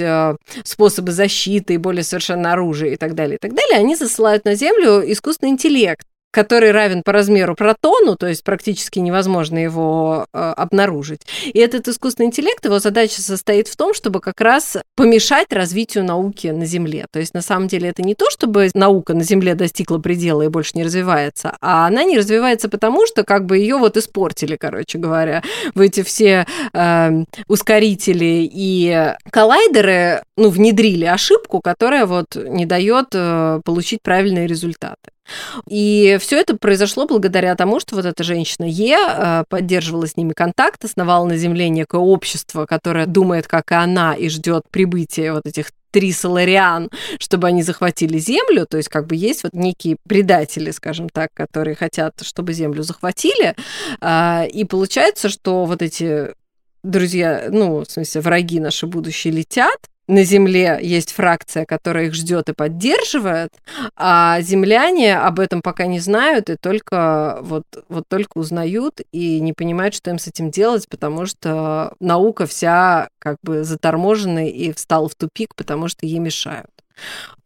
способы 0.64 1.12
защиты 1.12 1.74
и 1.74 1.78
более 1.78 2.04
совершенно 2.04 2.54
оружие 2.54 2.94
и 2.94 2.98
так 2.98 3.16
далее, 3.16 3.36
и 3.36 3.40
так 3.40 3.54
далее, 3.54 3.80
они 3.80 3.96
засылают 3.96 4.46
на 4.46 4.56
Землю 4.56 5.04
искусственный 5.12 5.52
интеллект, 5.52 6.06
который 6.34 6.72
равен 6.72 7.04
по 7.04 7.12
размеру 7.12 7.56
протону, 7.56 8.16
то 8.16 8.28
есть 8.28 8.44
практически 8.44 8.98
невозможно 8.98 9.60
его 9.60 10.26
э, 10.34 10.54
обнаружить. 10.58 11.22
И 11.46 11.60
этот 11.60 11.88
искусственный 11.88 12.28
интеллект, 12.28 12.66
его 12.66 12.80
задача 12.80 13.22
состоит 13.22 13.68
в 13.68 13.76
том, 13.76 13.94
чтобы 13.94 14.20
как 14.20 14.42
раз 14.42 14.78
помешать 14.96 15.54
развитию 15.54 16.04
науки 16.04 16.48
на 16.48 16.66
Земле. 16.66 17.06
То 17.12 17.20
есть 17.20 17.36
на 17.36 17.42
самом 17.42 17.68
деле 17.68 17.90
это 17.90 18.02
не 18.02 18.16
то, 18.16 18.32
чтобы 18.32 18.68
наука 18.74 19.14
на 19.14 19.24
Земле 19.24 19.54
достигла 19.54 20.00
предела 20.00 20.42
и 20.42 20.48
больше 20.48 20.72
не 20.74 20.84
развивается, 20.84 21.56
а 21.62 21.86
она 21.86 22.04
не 22.04 22.18
развивается 22.18 22.68
потому, 22.68 23.06
что 23.06 23.24
как 23.24 23.46
бы 23.46 23.60
ее 23.60 23.78
вот 23.78 23.96
испортили, 23.96 24.56
короче 24.56 24.98
говоря. 24.98 25.44
В 25.76 25.82
эти 25.82 26.02
все 26.02 26.48
э, 26.74 27.24
ускорители 27.48 28.50
и 28.52 29.14
коллайдеры 29.30 30.24
ну, 30.36 30.50
внедрили 30.50 31.06
ошибку, 31.06 31.62
которая 31.62 32.08
вот 32.08 32.36
не 32.36 32.66
дает 32.66 33.10
э, 33.14 33.62
получить 33.64 34.02
правильные 34.02 34.48
результаты. 34.48 35.14
И 35.68 36.18
все 36.20 36.40
это 36.40 36.58
произошло 36.58 37.06
благодаря 37.06 37.56
тому, 37.56 37.80
что 37.80 37.96
вот 37.96 38.06
эта 38.06 38.24
женщина 38.24 38.66
Е 38.66 38.98
э, 38.98 39.44
поддерживала 39.48 40.08
с 40.08 40.18
ними 40.18 40.34
контакт, 40.34 40.84
основала 40.84 41.26
на 41.26 41.38
Земле 41.38 41.70
некое 41.70 42.02
общество, 42.02 42.66
которое 42.66 43.06
думает, 43.06 43.48
как 43.48 43.72
и 43.72 43.76
она, 43.76 44.14
и 44.16 44.30
ждет 44.30 44.64
прибытия 44.70 45.34
вот 45.34 45.46
этих 45.46 45.72
три 45.92 46.12
солариан, 46.12 46.90
чтобы 47.20 47.48
они 47.48 47.62
захватили 47.62 48.18
Землю, 48.18 48.66
то 48.68 48.78
есть 48.78 48.90
как 48.90 49.06
бы 49.06 49.16
есть 49.16 49.44
вот 49.44 49.54
некие 49.54 49.98
предатели, 50.08 50.72
скажем 50.72 51.08
так, 51.08 51.30
которые 51.36 51.76
хотят, 51.76 52.16
чтобы 52.24 52.54
Землю 52.54 52.82
захватили, 52.82 53.56
а, 54.02 54.44
и 54.52 54.66
получается, 54.66 55.30
что 55.30 55.66
вот 55.66 55.84
эти 55.84 56.34
друзья, 56.84 57.48
ну, 57.50 57.82
в 57.82 57.86
смысле, 57.86 58.22
враги 58.22 58.60
наши 58.60 58.88
будущие 58.88 59.34
летят, 59.34 59.78
на 60.08 60.24
Земле 60.24 60.80
есть 60.82 61.12
фракция, 61.12 61.66
которая 61.66 62.06
их 62.06 62.14
ждет 62.14 62.50
и 62.50 62.54
поддерживает, 62.54 63.52
а 63.96 64.42
земляне 64.42 65.18
об 65.18 65.40
этом 65.40 65.62
пока 65.62 65.86
не 65.86 66.00
знают 66.00 66.50
и 66.50 66.56
только 66.56 67.40
вот, 67.42 67.64
вот 67.90 68.06
только 68.08 68.38
узнают 68.38 69.02
и 69.12 69.40
не 69.40 69.54
понимают, 69.54 69.96
что 69.96 70.10
им 70.10 70.20
с 70.20 70.28
этим 70.28 70.52
делать, 70.52 70.88
потому 70.90 71.26
что 71.26 71.94
наука 72.00 72.46
вся 72.46 73.08
как 73.20 73.38
бы 73.44 73.64
заторможена 73.64 74.50
и 74.50 74.74
встала 74.74 75.08
в 75.08 75.16
тупик, 75.16 75.56
потому 75.56 75.88
что 75.88 76.06
ей 76.06 76.20
мешают. 76.20 76.70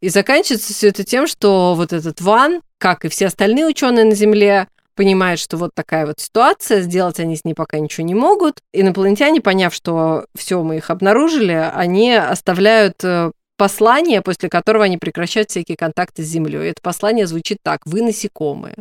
И 0.02 0.10
заканчивается 0.10 0.74
все 0.74 0.90
это 0.90 1.04
тем, 1.04 1.28
что 1.28 1.74
вот 1.76 1.94
этот 1.94 2.22
Ван, 2.22 2.62
как 2.78 3.06
и 3.06 3.10
все 3.10 3.28
остальные 3.28 3.68
ученые 3.68 4.06
на 4.06 4.16
Земле, 4.16 4.68
понимает, 4.98 5.40
что 5.40 5.56
вот 5.56 5.72
такая 5.74 6.06
вот 6.06 6.20
ситуация, 6.20 6.82
сделать 6.82 7.20
они 7.20 7.38
с 7.38 7.46
ней 7.46 7.54
пока 7.54 7.80
ничего 7.80 8.06
не 8.06 8.16
могут. 8.16 8.62
Инопланетяне, 8.74 9.40
поняв, 9.40 9.74
что 9.74 10.26
все 10.36 10.62
мы 10.64 10.78
их 10.78 10.90
обнаружили, 10.90 11.54
они 11.74 12.14
оставляют 12.14 13.04
э, 13.04 13.32
послание, 13.56 14.22
после 14.22 14.50
которого 14.50 14.84
они 14.84 14.98
прекращают 14.98 15.50
всякие 15.50 15.78
контакты 15.78 16.24
с 16.24 16.28
Землей. 16.28 16.72
Это 16.72 16.82
послание 16.82 17.28
звучит 17.28 17.60
так: 17.64 17.82
вы 17.86 18.02
насекомые. 18.02 18.76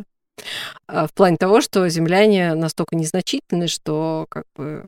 А, 0.87 1.07
в 1.07 1.13
плане 1.13 1.37
того, 1.37 1.61
что 1.61 1.87
земляне 1.87 2.53
настолько 2.55 2.95
незначительны, 2.95 3.67
что 3.67 4.25
как 4.29 4.43
бы 4.55 4.87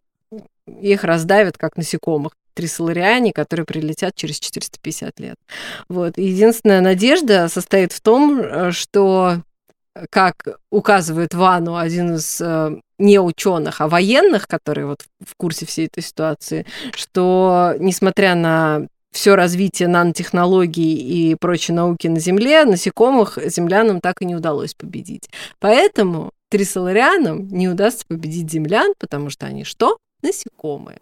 их 0.82 1.04
раздавят 1.04 1.58
как 1.58 1.78
насекомых 1.78 2.34
трисолариане, 2.54 3.32
которые 3.32 3.66
прилетят 3.66 4.16
через 4.16 4.40
450 4.40 5.20
лет. 5.20 5.36
Вот. 5.88 6.18
Единственная 6.18 6.82
надежда 6.82 7.48
состоит 7.48 7.94
в 7.94 8.02
том, 8.02 8.40
э, 8.42 8.72
что 8.72 9.44
как 10.10 10.60
указывает 10.72 11.34
Вану 11.34 11.78
один 11.78 12.16
из 12.16 12.40
э, 12.42 12.80
не 12.98 13.20
ученых, 13.20 13.82
а 13.82 13.88
военных, 13.88 14.48
которые 14.48 14.88
вот 14.88 15.06
в 15.26 15.36
курсе 15.36 15.66
всей 15.66 15.88
этой 15.88 16.04
ситуации, 16.04 16.66
что 16.94 17.74
несмотря 17.80 18.36
на 18.36 18.88
все 19.12 19.36
развитие 19.36 19.88
нанотехнологий 19.88 20.94
и 20.94 21.36
прочей 21.36 21.74
науки 21.74 22.08
на 22.08 22.20
Земле, 22.20 22.64
насекомых 22.66 23.40
землянам 23.46 24.02
так 24.02 24.22
и 24.22 24.26
не 24.26 24.36
удалось 24.36 24.76
победить. 24.76 25.30
Поэтому 25.60 26.32
трисоларианам 26.50 27.48
не 27.48 27.70
удастся 27.70 28.06
победить 28.08 28.52
землян, 28.52 28.94
потому 29.00 29.30
что 29.30 29.46
они 29.48 29.64
что? 29.64 29.98
Насекомые. 30.22 31.00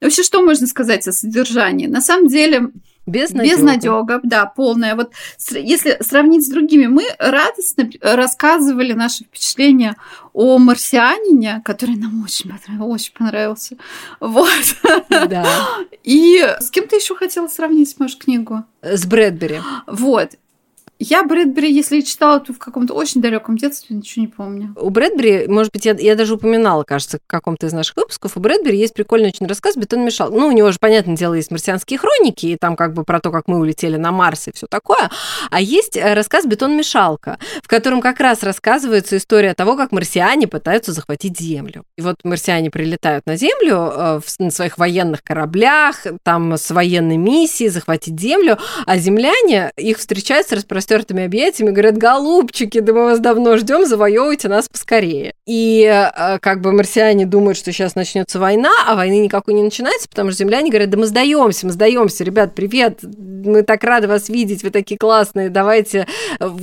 Вообще, 0.00 0.24
что 0.24 0.42
можно 0.42 0.66
сказать 0.66 1.06
о 1.06 1.12
содержании? 1.12 1.86
На 1.86 2.00
самом 2.00 2.26
деле, 2.26 2.70
Безнадега. 3.06 3.56
Безнадега, 3.56 4.20
да, 4.22 4.46
полная. 4.46 4.94
Вот 4.94 5.12
если 5.50 5.98
сравнить 6.00 6.46
с 6.46 6.50
другими, 6.50 6.86
мы 6.86 7.04
радостно 7.18 7.90
рассказывали 8.00 8.92
наши 8.92 9.24
впечатления 9.24 9.96
о 10.32 10.58
марсианине, 10.58 11.62
который 11.64 11.96
нам 11.96 12.22
очень 12.22 12.50
понравился. 12.50 12.84
Очень 12.84 13.12
понравился. 13.14 13.76
Вот. 14.20 14.76
Да. 15.10 15.46
И 16.04 16.38
с 16.60 16.70
кем 16.70 16.86
ты 16.86 16.96
еще 16.96 17.16
хотела 17.16 17.48
сравнить, 17.48 17.94
может, 17.98 18.22
книгу? 18.22 18.64
С 18.82 19.04
Брэдбери. 19.04 19.60
Вот. 19.86 20.30
Я 21.04 21.24
Брэдбери, 21.24 21.72
если 21.72 22.00
читала, 22.00 22.38
то 22.38 22.52
в 22.52 22.58
каком-то 22.58 22.94
очень 22.94 23.20
далеком 23.20 23.56
детстве 23.56 23.96
ничего 23.96 24.22
не 24.22 24.28
помню. 24.28 24.72
У 24.76 24.88
Брэдбери, 24.88 25.48
может 25.48 25.72
быть, 25.72 25.84
я, 25.84 25.96
я 25.98 26.14
даже 26.14 26.34
упоминала, 26.34 26.84
кажется, 26.84 27.18
в 27.18 27.26
каком-то 27.26 27.66
из 27.66 27.72
наших 27.72 27.96
выпусков, 27.96 28.36
у 28.36 28.40
Брэдбери 28.40 28.78
есть 28.78 28.94
прикольный 28.94 29.30
очень 29.30 29.46
рассказ 29.46 29.74
«Бетон 29.74 30.04
мешал». 30.04 30.30
Ну, 30.30 30.46
у 30.46 30.52
него 30.52 30.70
же, 30.70 30.78
понятное 30.80 31.16
дело, 31.16 31.34
есть 31.34 31.50
марсианские 31.50 31.98
хроники, 31.98 32.46
и 32.46 32.56
там 32.56 32.76
как 32.76 32.92
бы 32.92 33.02
про 33.02 33.18
то, 33.18 33.32
как 33.32 33.48
мы 33.48 33.58
улетели 33.58 33.96
на 33.96 34.12
Марс 34.12 34.46
и 34.46 34.52
все 34.52 34.68
такое. 34.68 35.10
А 35.50 35.60
есть 35.60 35.96
э, 35.96 36.14
рассказ 36.14 36.46
«Бетон-мешалка», 36.46 37.40
в 37.64 37.66
котором 37.66 38.00
как 38.00 38.20
раз 38.20 38.44
рассказывается 38.44 39.16
история 39.16 39.54
того, 39.54 39.76
как 39.76 39.90
марсиане 39.90 40.46
пытаются 40.46 40.92
захватить 40.92 41.36
Землю. 41.36 41.82
И 41.98 42.02
вот 42.02 42.18
марсиане 42.22 42.70
прилетают 42.70 43.26
на 43.26 43.34
Землю 43.34 43.90
э, 43.92 44.20
на 44.38 44.50
своих 44.52 44.78
военных 44.78 45.24
кораблях, 45.24 46.06
там 46.22 46.52
с 46.52 46.70
военной 46.70 47.16
миссией 47.16 47.70
захватить 47.70 48.20
Землю, 48.20 48.58
а 48.86 48.98
земляне 48.98 49.72
их 49.76 49.98
встречают 49.98 50.46
с 50.46 50.52
распространенным 50.52 50.91
распростертыми 50.92 51.24
объятиями, 51.24 51.70
говорят, 51.70 51.96
голубчики, 51.96 52.80
да 52.80 52.92
мы 52.92 53.04
вас 53.04 53.20
давно 53.20 53.56
ждем, 53.56 53.86
завоевывайте 53.86 54.48
нас 54.48 54.68
поскорее. 54.68 55.34
И 55.46 55.84
э, 55.84 56.38
как 56.38 56.60
бы 56.60 56.72
марсиане 56.72 57.26
думают, 57.26 57.56
что 57.56 57.72
сейчас 57.72 57.94
начнется 57.94 58.38
война, 58.38 58.70
а 58.86 58.94
войны 58.94 59.20
никакой 59.20 59.54
не 59.54 59.62
начинается, 59.62 60.08
потому 60.08 60.30
что 60.30 60.38
земляне 60.38 60.70
говорят, 60.70 60.90
да 60.90 60.98
мы 60.98 61.06
сдаемся, 61.06 61.66
мы 61.66 61.72
сдаемся, 61.72 62.24
ребят, 62.24 62.54
привет, 62.54 63.00
мы 63.02 63.62
так 63.62 63.82
рады 63.84 64.06
вас 64.06 64.28
видеть, 64.28 64.62
вы 64.62 64.70
такие 64.70 64.98
классные, 64.98 65.48
давайте, 65.48 66.06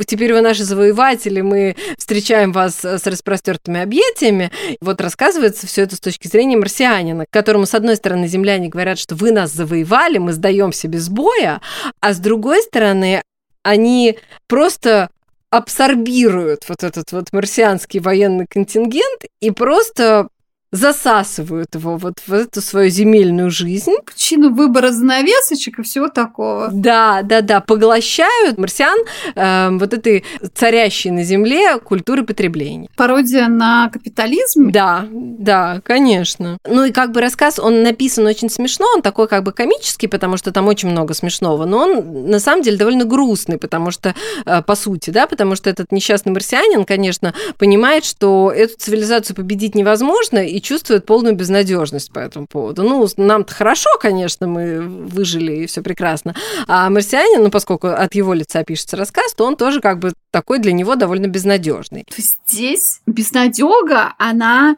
теперь 0.05 0.33
вы 0.33 0.41
наши 0.41 0.63
завоеватели, 0.63 1.41
мы 1.41 1.75
встречаем 1.97 2.51
вас 2.51 2.83
с 2.83 3.05
распростертыми 3.05 3.81
объятиями. 3.81 4.51
Вот 4.81 5.01
рассказывается 5.01 5.67
все 5.67 5.83
это 5.83 5.95
с 5.95 5.99
точки 5.99 6.27
зрения 6.27 6.57
марсианина, 6.57 7.25
которому, 7.29 7.65
с 7.65 7.73
одной 7.73 7.95
стороны, 7.95 8.27
земляне 8.27 8.69
говорят, 8.69 8.99
что 8.99 9.15
вы 9.15 9.31
нас 9.31 9.51
завоевали, 9.51 10.19
мы 10.19 10.33
сдаемся 10.33 10.87
без 10.87 11.09
боя, 11.09 11.61
а 11.99 12.13
с 12.13 12.17
другой 12.17 12.61
стороны, 12.61 13.21
они 13.63 14.17
просто 14.47 15.09
абсорбируют 15.49 16.67
вот 16.69 16.83
этот 16.83 17.11
вот 17.11 17.33
марсианский 17.33 17.99
военный 17.99 18.45
контингент 18.47 19.23
и 19.39 19.51
просто 19.51 20.29
засасывают 20.71 21.73
его 21.75 21.97
вот 21.97 22.15
в 22.25 22.33
эту 22.33 22.61
свою 22.61 22.89
земельную 22.89 23.49
жизнь. 23.49 23.93
Причину 24.05 24.53
выбора 24.53 24.91
занавесочек 24.91 25.79
и 25.79 25.83
всего 25.83 26.09
такого. 26.09 26.69
Да, 26.71 27.21
да, 27.23 27.41
да, 27.41 27.59
поглощают 27.59 28.57
марсиан 28.57 28.97
э, 29.35 29.69
вот 29.71 29.93
этой 29.93 30.23
царящей 30.53 31.11
на 31.11 31.23
Земле 31.23 31.79
культуры 31.79 32.23
потребления. 32.23 32.89
Пародия 32.95 33.47
на 33.47 33.89
капитализм? 33.89 34.71
Да, 34.71 35.07
да, 35.11 35.81
конечно. 35.83 36.57
Ну 36.67 36.85
и 36.85 36.91
как 36.91 37.11
бы 37.11 37.21
рассказ, 37.21 37.59
он 37.59 37.81
написан 37.83 38.25
очень 38.25 38.49
смешно, 38.49 38.85
он 38.95 39.01
такой 39.01 39.27
как 39.27 39.43
бы 39.43 39.51
комический, 39.51 40.07
потому 40.07 40.37
что 40.37 40.51
там 40.51 40.67
очень 40.67 40.89
много 40.89 41.13
смешного, 41.13 41.65
но 41.65 41.79
он 41.79 42.29
на 42.29 42.39
самом 42.39 42.61
деле 42.61 42.77
довольно 42.77 43.05
грустный, 43.05 43.57
потому 43.57 43.91
что, 43.91 44.13
э, 44.45 44.61
по 44.61 44.75
сути, 44.75 45.09
да, 45.09 45.25
потому 45.25 45.55
что 45.55 45.69
этот 45.69 45.91
несчастный 45.91 46.31
марсианин, 46.31 46.85
конечно, 46.85 47.33
понимает, 47.57 48.05
что 48.05 48.51
эту 48.55 48.77
цивилизацию 48.77 49.35
победить 49.35 49.75
невозможно, 49.75 50.39
и 50.39 50.58
и 50.59 50.61
чувствует 50.61 51.05
полную 51.05 51.35
безнадежность 51.35 52.11
по 52.11 52.19
этому 52.19 52.45
поводу. 52.45 52.83
Ну, 52.83 53.07
нам-то 53.15 53.53
хорошо, 53.53 53.89
конечно, 53.99 54.45
мы 54.45 54.81
выжили 54.81 55.63
и 55.63 55.65
все 55.67 55.81
прекрасно. 55.81 56.35
А 56.67 56.89
марсианин, 56.89 57.41
ну, 57.41 57.49
поскольку 57.49 57.87
от 57.87 58.13
его 58.13 58.33
лица 58.33 58.63
пишется 58.65 58.97
рассказ, 58.97 59.33
то 59.33 59.45
он 59.45 59.55
тоже 59.55 59.79
как 59.79 59.99
бы 59.99 60.11
такой 60.31 60.59
для 60.59 60.73
него 60.73 60.95
довольно 60.95 61.27
безнадежный. 61.27 62.03
То 62.03 62.15
есть 62.17 62.37
здесь 62.45 63.01
безнадега, 63.05 64.13
она 64.17 64.75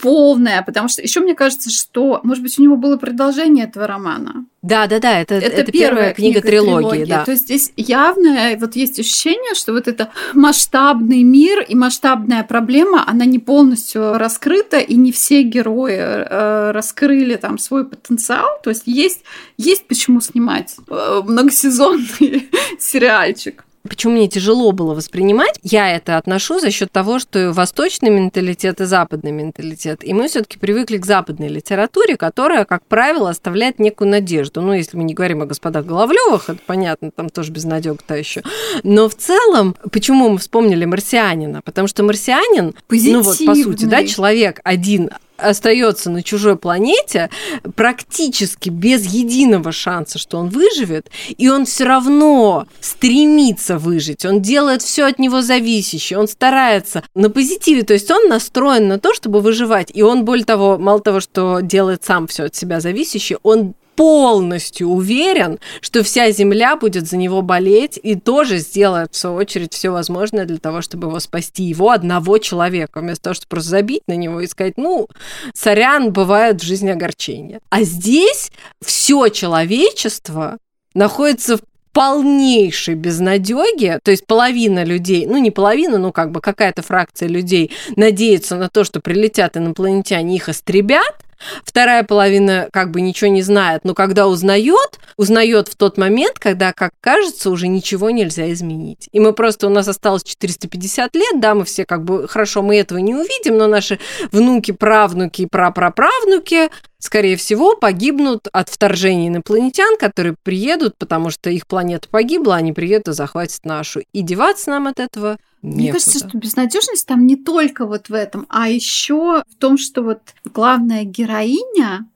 полная, 0.00 0.62
потому 0.62 0.88
что 0.88 1.02
еще 1.02 1.20
мне 1.20 1.34
кажется, 1.34 1.70
что, 1.70 2.20
может 2.22 2.42
быть, 2.42 2.58
у 2.58 2.62
него 2.62 2.76
было 2.76 2.96
продолжение 2.96 3.64
этого 3.64 3.86
романа. 3.86 4.46
Да, 4.62 4.86
да, 4.86 4.98
да, 4.98 5.20
это, 5.20 5.34
это, 5.34 5.46
это 5.46 5.72
первая, 5.72 6.14
книга, 6.14 6.40
книга 6.40 6.48
трилогии, 6.48 6.90
трилогии. 6.90 7.10
Да. 7.10 7.24
То 7.24 7.32
есть 7.32 7.44
здесь 7.44 7.72
явно 7.76 8.56
вот 8.58 8.76
есть 8.76 8.98
ощущение, 8.98 9.54
что 9.54 9.72
вот 9.72 9.88
это 9.88 10.10
масштабный 10.34 11.22
мир 11.22 11.60
и 11.60 11.74
масштабная 11.74 12.42
проблема, 12.44 13.04
она 13.08 13.24
не 13.24 13.38
полностью 13.38 14.18
раскрыта, 14.18 14.78
и 14.78 14.94
не 14.94 15.12
все 15.12 15.42
герои 15.42 15.96
э, 15.96 16.70
раскрыли 16.72 17.36
там 17.36 17.58
свой 17.58 17.84
потенциал. 17.84 18.48
То 18.62 18.70
есть 18.70 18.84
есть, 18.86 19.22
есть 19.56 19.86
почему 19.86 20.20
снимать 20.20 20.76
э, 20.88 21.22
многосезонный 21.24 22.48
сериальчик. 22.78 23.64
Почему 23.88 24.14
мне 24.14 24.28
тяжело 24.28 24.72
было 24.72 24.94
воспринимать? 24.94 25.58
Я 25.62 25.94
это 25.94 26.16
отношу 26.16 26.60
за 26.60 26.70
счет 26.70 26.92
того, 26.92 27.18
что 27.18 27.52
восточный 27.52 28.10
менталитет 28.10 28.80
и 28.80 28.84
западный 28.84 29.32
менталитет. 29.32 30.04
И 30.04 30.12
мы 30.12 30.28
все-таки 30.28 30.58
привыкли 30.58 30.98
к 30.98 31.06
западной 31.06 31.48
литературе, 31.48 32.16
которая, 32.16 32.64
как 32.64 32.84
правило, 32.86 33.30
оставляет 33.30 33.78
некую 33.78 34.10
надежду. 34.10 34.60
Ну, 34.60 34.72
если 34.72 34.96
мы 34.96 35.04
не 35.04 35.14
говорим 35.14 35.42
о 35.42 35.46
господах 35.46 35.86
Головлевых, 35.86 36.50
это 36.50 36.60
понятно, 36.66 37.10
там 37.10 37.30
тоже 37.30 37.52
безнадега-то 37.52 38.14
еще. 38.14 38.42
Но 38.82 39.08
в 39.08 39.14
целом, 39.14 39.74
почему 39.90 40.28
мы 40.28 40.38
вспомнили 40.38 40.84
марсианина? 40.84 41.62
Потому 41.62 41.88
что 41.88 42.02
марсианин, 42.02 42.74
Позитивный. 42.86 43.22
ну 43.22 43.24
вот 43.24 43.38
по 43.44 43.54
сути, 43.54 43.84
да, 43.86 44.04
человек 44.06 44.60
один 44.64 45.10
остается 45.38 46.10
на 46.10 46.22
чужой 46.22 46.56
планете 46.56 47.30
практически 47.76 48.68
без 48.68 49.06
единого 49.06 49.72
шанса, 49.72 50.18
что 50.18 50.38
он 50.38 50.48
выживет, 50.48 51.10
и 51.36 51.48
он 51.48 51.64
все 51.64 51.84
равно 51.84 52.66
стремится 52.80 53.78
выжить, 53.78 54.24
он 54.24 54.42
делает 54.42 54.82
все 54.82 55.04
от 55.04 55.18
него 55.18 55.40
зависящее, 55.40 56.18
он 56.18 56.28
старается 56.28 57.02
на 57.14 57.30
позитиве, 57.30 57.82
то 57.82 57.94
есть 57.94 58.10
он 58.10 58.28
настроен 58.28 58.88
на 58.88 58.98
то, 58.98 59.14
чтобы 59.14 59.40
выживать, 59.40 59.90
и 59.94 60.02
он, 60.02 60.24
более 60.24 60.44
того, 60.44 60.78
мало 60.78 61.00
того, 61.00 61.20
что 61.20 61.60
делает 61.60 62.04
сам 62.04 62.26
все 62.26 62.44
от 62.44 62.54
себя 62.54 62.80
зависящее, 62.80 63.38
он 63.42 63.74
полностью 63.98 64.90
уверен, 64.90 65.58
что 65.80 66.04
вся 66.04 66.30
Земля 66.30 66.76
будет 66.76 67.08
за 67.08 67.16
него 67.16 67.42
болеть 67.42 67.98
и 68.00 68.14
тоже 68.14 68.58
сделает, 68.58 69.12
в 69.12 69.16
свою 69.16 69.34
очередь, 69.34 69.74
все 69.74 69.90
возможное 69.90 70.44
для 70.44 70.58
того, 70.58 70.82
чтобы 70.82 71.08
его 71.08 71.18
спасти, 71.18 71.64
его 71.64 71.90
одного 71.90 72.38
человека, 72.38 73.00
вместо 73.00 73.24
того, 73.24 73.34
чтобы 73.34 73.48
просто 73.48 73.70
забить 73.70 74.04
на 74.06 74.14
него 74.14 74.40
и 74.40 74.46
сказать, 74.46 74.74
ну, 74.76 75.08
сорян, 75.52 76.12
бывают 76.12 76.62
в 76.62 76.64
жизни 76.64 76.90
огорчения. 76.90 77.58
А 77.70 77.82
здесь 77.82 78.52
все 78.80 79.30
человечество 79.30 80.58
находится 80.94 81.56
в 81.56 81.62
полнейшей 81.92 82.94
безнадеге, 82.94 83.98
то 84.00 84.12
есть 84.12 84.28
половина 84.28 84.84
людей, 84.84 85.26
ну 85.26 85.38
не 85.38 85.50
половина, 85.50 85.98
ну 85.98 86.12
как 86.12 86.30
бы 86.30 86.40
какая-то 86.40 86.82
фракция 86.82 87.28
людей 87.28 87.72
надеется 87.96 88.54
на 88.54 88.68
то, 88.68 88.84
что 88.84 89.00
прилетят 89.00 89.56
инопланетяне, 89.56 90.36
их 90.36 90.48
истребят, 90.48 91.16
Вторая 91.64 92.04
половина 92.04 92.68
как 92.72 92.90
бы 92.90 93.00
ничего 93.00 93.30
не 93.30 93.42
знает, 93.42 93.82
но 93.84 93.94
когда 93.94 94.26
узнает, 94.26 94.98
узнает 95.16 95.68
в 95.68 95.76
тот 95.76 95.98
момент, 95.98 96.38
когда, 96.38 96.72
как 96.72 96.92
кажется, 97.00 97.50
уже 97.50 97.68
ничего 97.68 98.10
нельзя 98.10 98.52
изменить. 98.52 99.08
И 99.12 99.20
мы 99.20 99.32
просто, 99.32 99.66
у 99.66 99.70
нас 99.70 99.88
осталось 99.88 100.24
450 100.24 101.14
лет, 101.14 101.40
да, 101.40 101.54
мы 101.54 101.64
все 101.64 101.84
как 101.84 102.04
бы, 102.04 102.28
хорошо, 102.28 102.62
мы 102.62 102.76
этого 102.76 102.98
не 102.98 103.14
увидим, 103.14 103.56
но 103.56 103.66
наши 103.66 103.98
внуки, 104.32 104.72
правнуки 104.72 105.42
и 105.42 105.46
прапраправнуки 105.46 106.70
скорее 106.98 107.36
всего, 107.36 107.76
погибнут 107.76 108.48
от 108.52 108.68
вторжения 108.68 109.28
инопланетян, 109.28 109.96
которые 109.96 110.34
приедут, 110.42 110.96
потому 110.98 111.30
что 111.30 111.50
их 111.50 111.66
планета 111.66 112.08
погибла, 112.08 112.56
они 112.56 112.72
приедут 112.72 113.08
и 113.08 113.12
захватят 113.12 113.64
нашу. 113.64 114.02
И 114.12 114.22
деваться 114.22 114.70
нам 114.70 114.86
от 114.86 115.00
этого 115.00 115.38
Некуда. 115.60 115.82
Мне 115.82 115.92
кажется, 115.92 116.18
что 116.18 116.38
безнадежность 116.38 117.06
там 117.06 117.26
не 117.26 117.34
только 117.34 117.84
вот 117.84 118.08
в 118.08 118.14
этом, 118.14 118.46
а 118.48 118.68
еще 118.68 119.42
в 119.48 119.54
том, 119.58 119.76
что 119.76 120.02
вот 120.02 120.20
главная 120.44 121.02
героиня, 121.02 122.06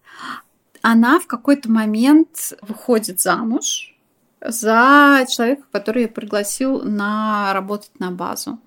она 0.80 1.18
в 1.18 1.26
какой-то 1.26 1.70
момент 1.70 2.54
выходит 2.62 3.20
замуж 3.20 3.96
за 4.40 5.26
человека, 5.28 5.64
который 5.72 6.04
ее 6.04 6.08
пригласил 6.08 6.82
на 6.82 7.52
работать 7.52 7.98
на 7.98 8.12
базу. 8.12 8.60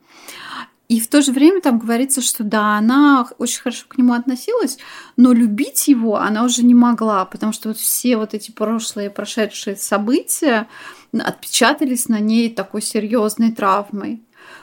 И 0.87 0.99
в 0.99 1.07
то 1.07 1.21
же 1.21 1.31
время 1.31 1.61
там 1.61 1.79
говорится, 1.79 2.21
что 2.21 2.43
да, 2.43 2.77
она 2.77 3.27
очень 3.39 3.61
хорошо 3.61 3.85
к 3.87 3.97
нему 3.97 4.13
относилась, 4.13 4.77
но 5.17 5.33
любить 5.33 5.87
его 5.87 6.17
она 6.17 6.43
уже 6.43 6.63
не 6.63 6.75
могла, 6.75 7.25
потому 7.25 7.53
что 7.53 7.69
вот 7.69 7.77
все 7.77 8.17
вот 8.17 8.33
эти 8.35 8.51
прошлые, 8.51 9.09
прошедшие 9.09 9.77
события 9.77 10.67
отпечатались 11.11 12.07
на 12.07 12.19
ней 12.19 12.53
такой 12.53 12.81
серьезной 12.81 13.51
травмой. 13.51 14.21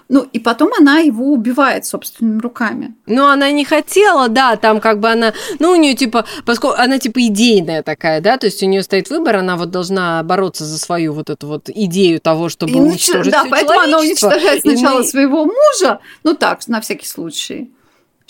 Ну, 0.08 0.26
и 0.32 0.38
потом 0.38 0.70
она 0.78 0.98
его 0.98 1.32
убивает 1.32 1.86
собственными 1.86 2.40
руками. 2.40 2.94
Ну, 3.06 3.26
она 3.26 3.50
не 3.50 3.64
хотела, 3.64 4.28
да, 4.28 4.56
там 4.56 4.80
как 4.80 5.00
бы 5.00 5.08
она, 5.08 5.32
ну, 5.58 5.70
у 5.70 5.76
нее 5.76 5.94
типа, 5.94 6.26
поскольку 6.44 6.76
она 6.76 6.98
типа 6.98 7.26
идейная 7.26 7.82
такая, 7.82 8.20
да, 8.20 8.36
то 8.36 8.46
есть 8.46 8.62
у 8.62 8.66
нее 8.66 8.82
стоит 8.82 9.10
выбор, 9.10 9.36
она 9.36 9.56
вот 9.56 9.70
должна 9.70 10.22
бороться 10.22 10.64
за 10.64 10.78
свою 10.78 11.12
вот 11.12 11.30
эту 11.30 11.46
вот 11.46 11.68
идею 11.68 12.20
того, 12.20 12.48
чтобы 12.48 12.72
и 12.72 12.76
уничтожить 12.76 13.32
Да, 13.32 13.44
поэтому 13.48 13.80
она 13.80 14.00
уничтожает 14.00 14.62
сначала 14.62 14.98
мы... 14.98 15.04
своего 15.04 15.44
мужа, 15.44 16.00
ну 16.24 16.34
так, 16.34 16.66
на 16.68 16.80
всякий 16.80 17.06
случай 17.06 17.70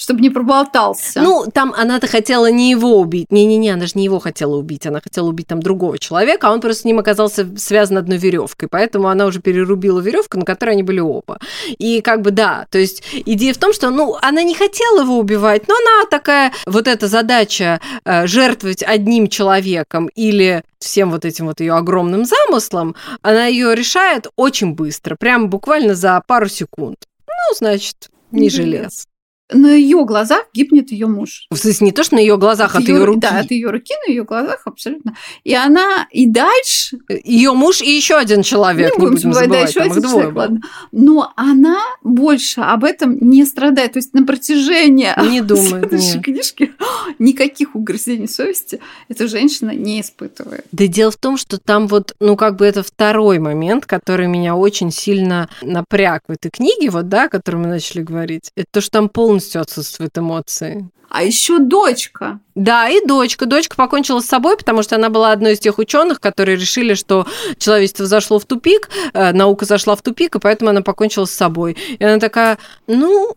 чтобы 0.02 0.20
не 0.20 0.30
проболтался. 0.30 1.22
Ну, 1.22 1.46
там 1.52 1.72
она-то 1.76 2.08
хотела 2.08 2.50
не 2.50 2.70
его 2.70 2.98
убить. 2.98 3.30
Не-не-не, 3.30 3.70
она 3.70 3.86
же 3.86 3.92
не 3.94 4.04
его 4.04 4.18
хотела 4.18 4.56
убить. 4.56 4.84
Она 4.84 5.00
хотела 5.00 5.28
убить 5.28 5.46
там 5.46 5.62
другого 5.62 5.96
человека, 5.98 6.48
а 6.48 6.52
он 6.52 6.60
просто 6.60 6.82
с 6.82 6.84
ним 6.84 6.98
оказался 6.98 7.48
связан 7.56 7.98
одной 7.98 8.18
веревкой. 8.18 8.68
Поэтому 8.68 9.08
она 9.08 9.26
уже 9.26 9.40
перерубила 9.40 10.00
веревку, 10.00 10.38
на 10.38 10.44
которой 10.44 10.70
они 10.70 10.82
были 10.82 10.98
оба. 10.98 11.38
И 11.78 12.00
как 12.00 12.22
бы 12.22 12.32
да, 12.32 12.66
то 12.70 12.78
есть 12.78 13.04
идея 13.12 13.54
в 13.54 13.58
том, 13.58 13.72
что, 13.72 13.90
ну, 13.90 14.16
она 14.20 14.42
не 14.42 14.54
хотела 14.54 15.02
его 15.02 15.18
убивать, 15.18 15.68
но 15.68 15.74
она 15.74 16.10
такая, 16.10 16.52
вот 16.66 16.88
эта 16.88 17.06
задача 17.06 17.80
э, 18.04 18.26
жертвовать 18.26 18.82
одним 18.82 19.28
человеком 19.28 20.08
или 20.16 20.64
всем 20.80 21.12
вот 21.12 21.24
этим 21.24 21.46
вот 21.46 21.60
ее 21.60 21.74
огромным 21.74 22.24
замыслом, 22.24 22.96
она 23.22 23.46
ее 23.46 23.76
решает 23.76 24.26
очень 24.34 24.74
быстро, 24.74 25.14
прям 25.14 25.48
буквально 25.48 25.94
за 25.94 26.20
пару 26.26 26.48
секунд. 26.48 26.96
Ну, 27.28 27.54
значит, 27.56 28.10
не 28.32 28.50
желез 28.50 29.06
на 29.52 29.74
ее 29.74 30.04
глазах 30.04 30.44
гибнет 30.52 30.92
ее 30.92 31.06
муж. 31.06 31.46
В 31.50 31.56
смысле, 31.56 31.86
не 31.86 31.92
то, 31.92 32.04
что 32.04 32.16
на 32.16 32.20
ее 32.20 32.36
глазах, 32.38 32.74
от, 32.74 32.82
от 32.82 32.88
ее 32.88 33.04
руки. 33.04 33.20
Да, 33.20 33.40
от 33.40 33.50
ее 33.50 33.70
руки, 33.70 33.94
на 34.06 34.10
ее 34.10 34.24
глазах 34.24 34.62
абсолютно. 34.64 35.16
И 35.44 35.54
она 35.54 36.06
и 36.10 36.26
дальше. 36.26 36.98
Ее 37.24 37.52
муж 37.52 37.80
и 37.80 37.90
еще 37.90 38.16
один 38.16 38.42
человек. 38.42 38.96
Не, 38.96 39.04
не 39.04 39.10
будем 39.10 39.32
забывать, 39.32 39.50
да, 39.50 39.60
еще 39.60 39.80
там 39.80 39.90
один 39.90 40.02
человек, 40.02 40.36
ладно. 40.36 40.60
Но 40.92 41.32
она 41.36 41.78
больше 42.02 42.60
об 42.60 42.84
этом 42.84 43.18
не 43.20 43.44
страдает. 43.44 43.92
То 43.92 43.98
есть 43.98 44.14
на 44.14 44.24
протяжении 44.26 45.10
не 45.28 45.40
думает, 45.40 45.88
следующей 45.88 46.14
нет. 46.16 46.24
книжки 46.24 46.72
никаких 47.18 47.74
угрызений 47.74 48.28
совести 48.28 48.80
эта 49.08 49.28
женщина 49.28 49.70
не 49.70 50.00
испытывает. 50.00 50.64
Да 50.72 50.86
дело 50.86 51.10
в 51.10 51.16
том, 51.16 51.36
что 51.36 51.58
там 51.58 51.86
вот, 51.86 52.14
ну 52.20 52.36
как 52.36 52.56
бы 52.56 52.66
это 52.66 52.82
второй 52.82 53.38
момент, 53.38 53.86
который 53.86 54.26
меня 54.26 54.56
очень 54.56 54.90
сильно 54.90 55.48
напряг 55.62 56.22
в 56.28 56.32
этой 56.32 56.50
книге, 56.50 56.90
вот 56.90 57.08
да, 57.08 57.24
о 57.24 57.28
котором 57.28 57.62
мы 57.62 57.68
начали 57.68 58.02
говорить. 58.02 58.50
Это 58.56 58.66
то, 58.70 58.80
что 58.80 58.90
там 58.90 59.08
полностью 59.08 59.41
полностью 59.42 59.60
отсутствуют 59.60 60.16
эмоции. 60.18 60.88
А 61.08 61.22
еще 61.22 61.58
дочка. 61.58 62.40
Да, 62.54 62.88
и 62.88 63.04
дочка. 63.04 63.44
Дочка 63.44 63.76
покончила 63.76 64.20
с 64.20 64.26
собой, 64.26 64.56
потому 64.56 64.82
что 64.82 64.96
она 64.96 65.10
была 65.10 65.32
одной 65.32 65.52
из 65.52 65.58
тех 65.58 65.78
ученых, 65.78 66.20
которые 66.20 66.56
решили, 66.56 66.94
что 66.94 67.26
человечество 67.58 68.06
зашло 68.06 68.38
в 68.38 68.46
тупик, 68.46 68.88
э, 69.12 69.32
наука 69.32 69.66
зашла 69.66 69.94
в 69.94 70.00
тупик, 70.00 70.36
и 70.36 70.38
поэтому 70.38 70.70
она 70.70 70.80
покончила 70.80 71.26
с 71.26 71.30
собой. 71.30 71.76
И 71.98 72.02
она 72.02 72.18
такая, 72.18 72.56
ну, 72.86 73.36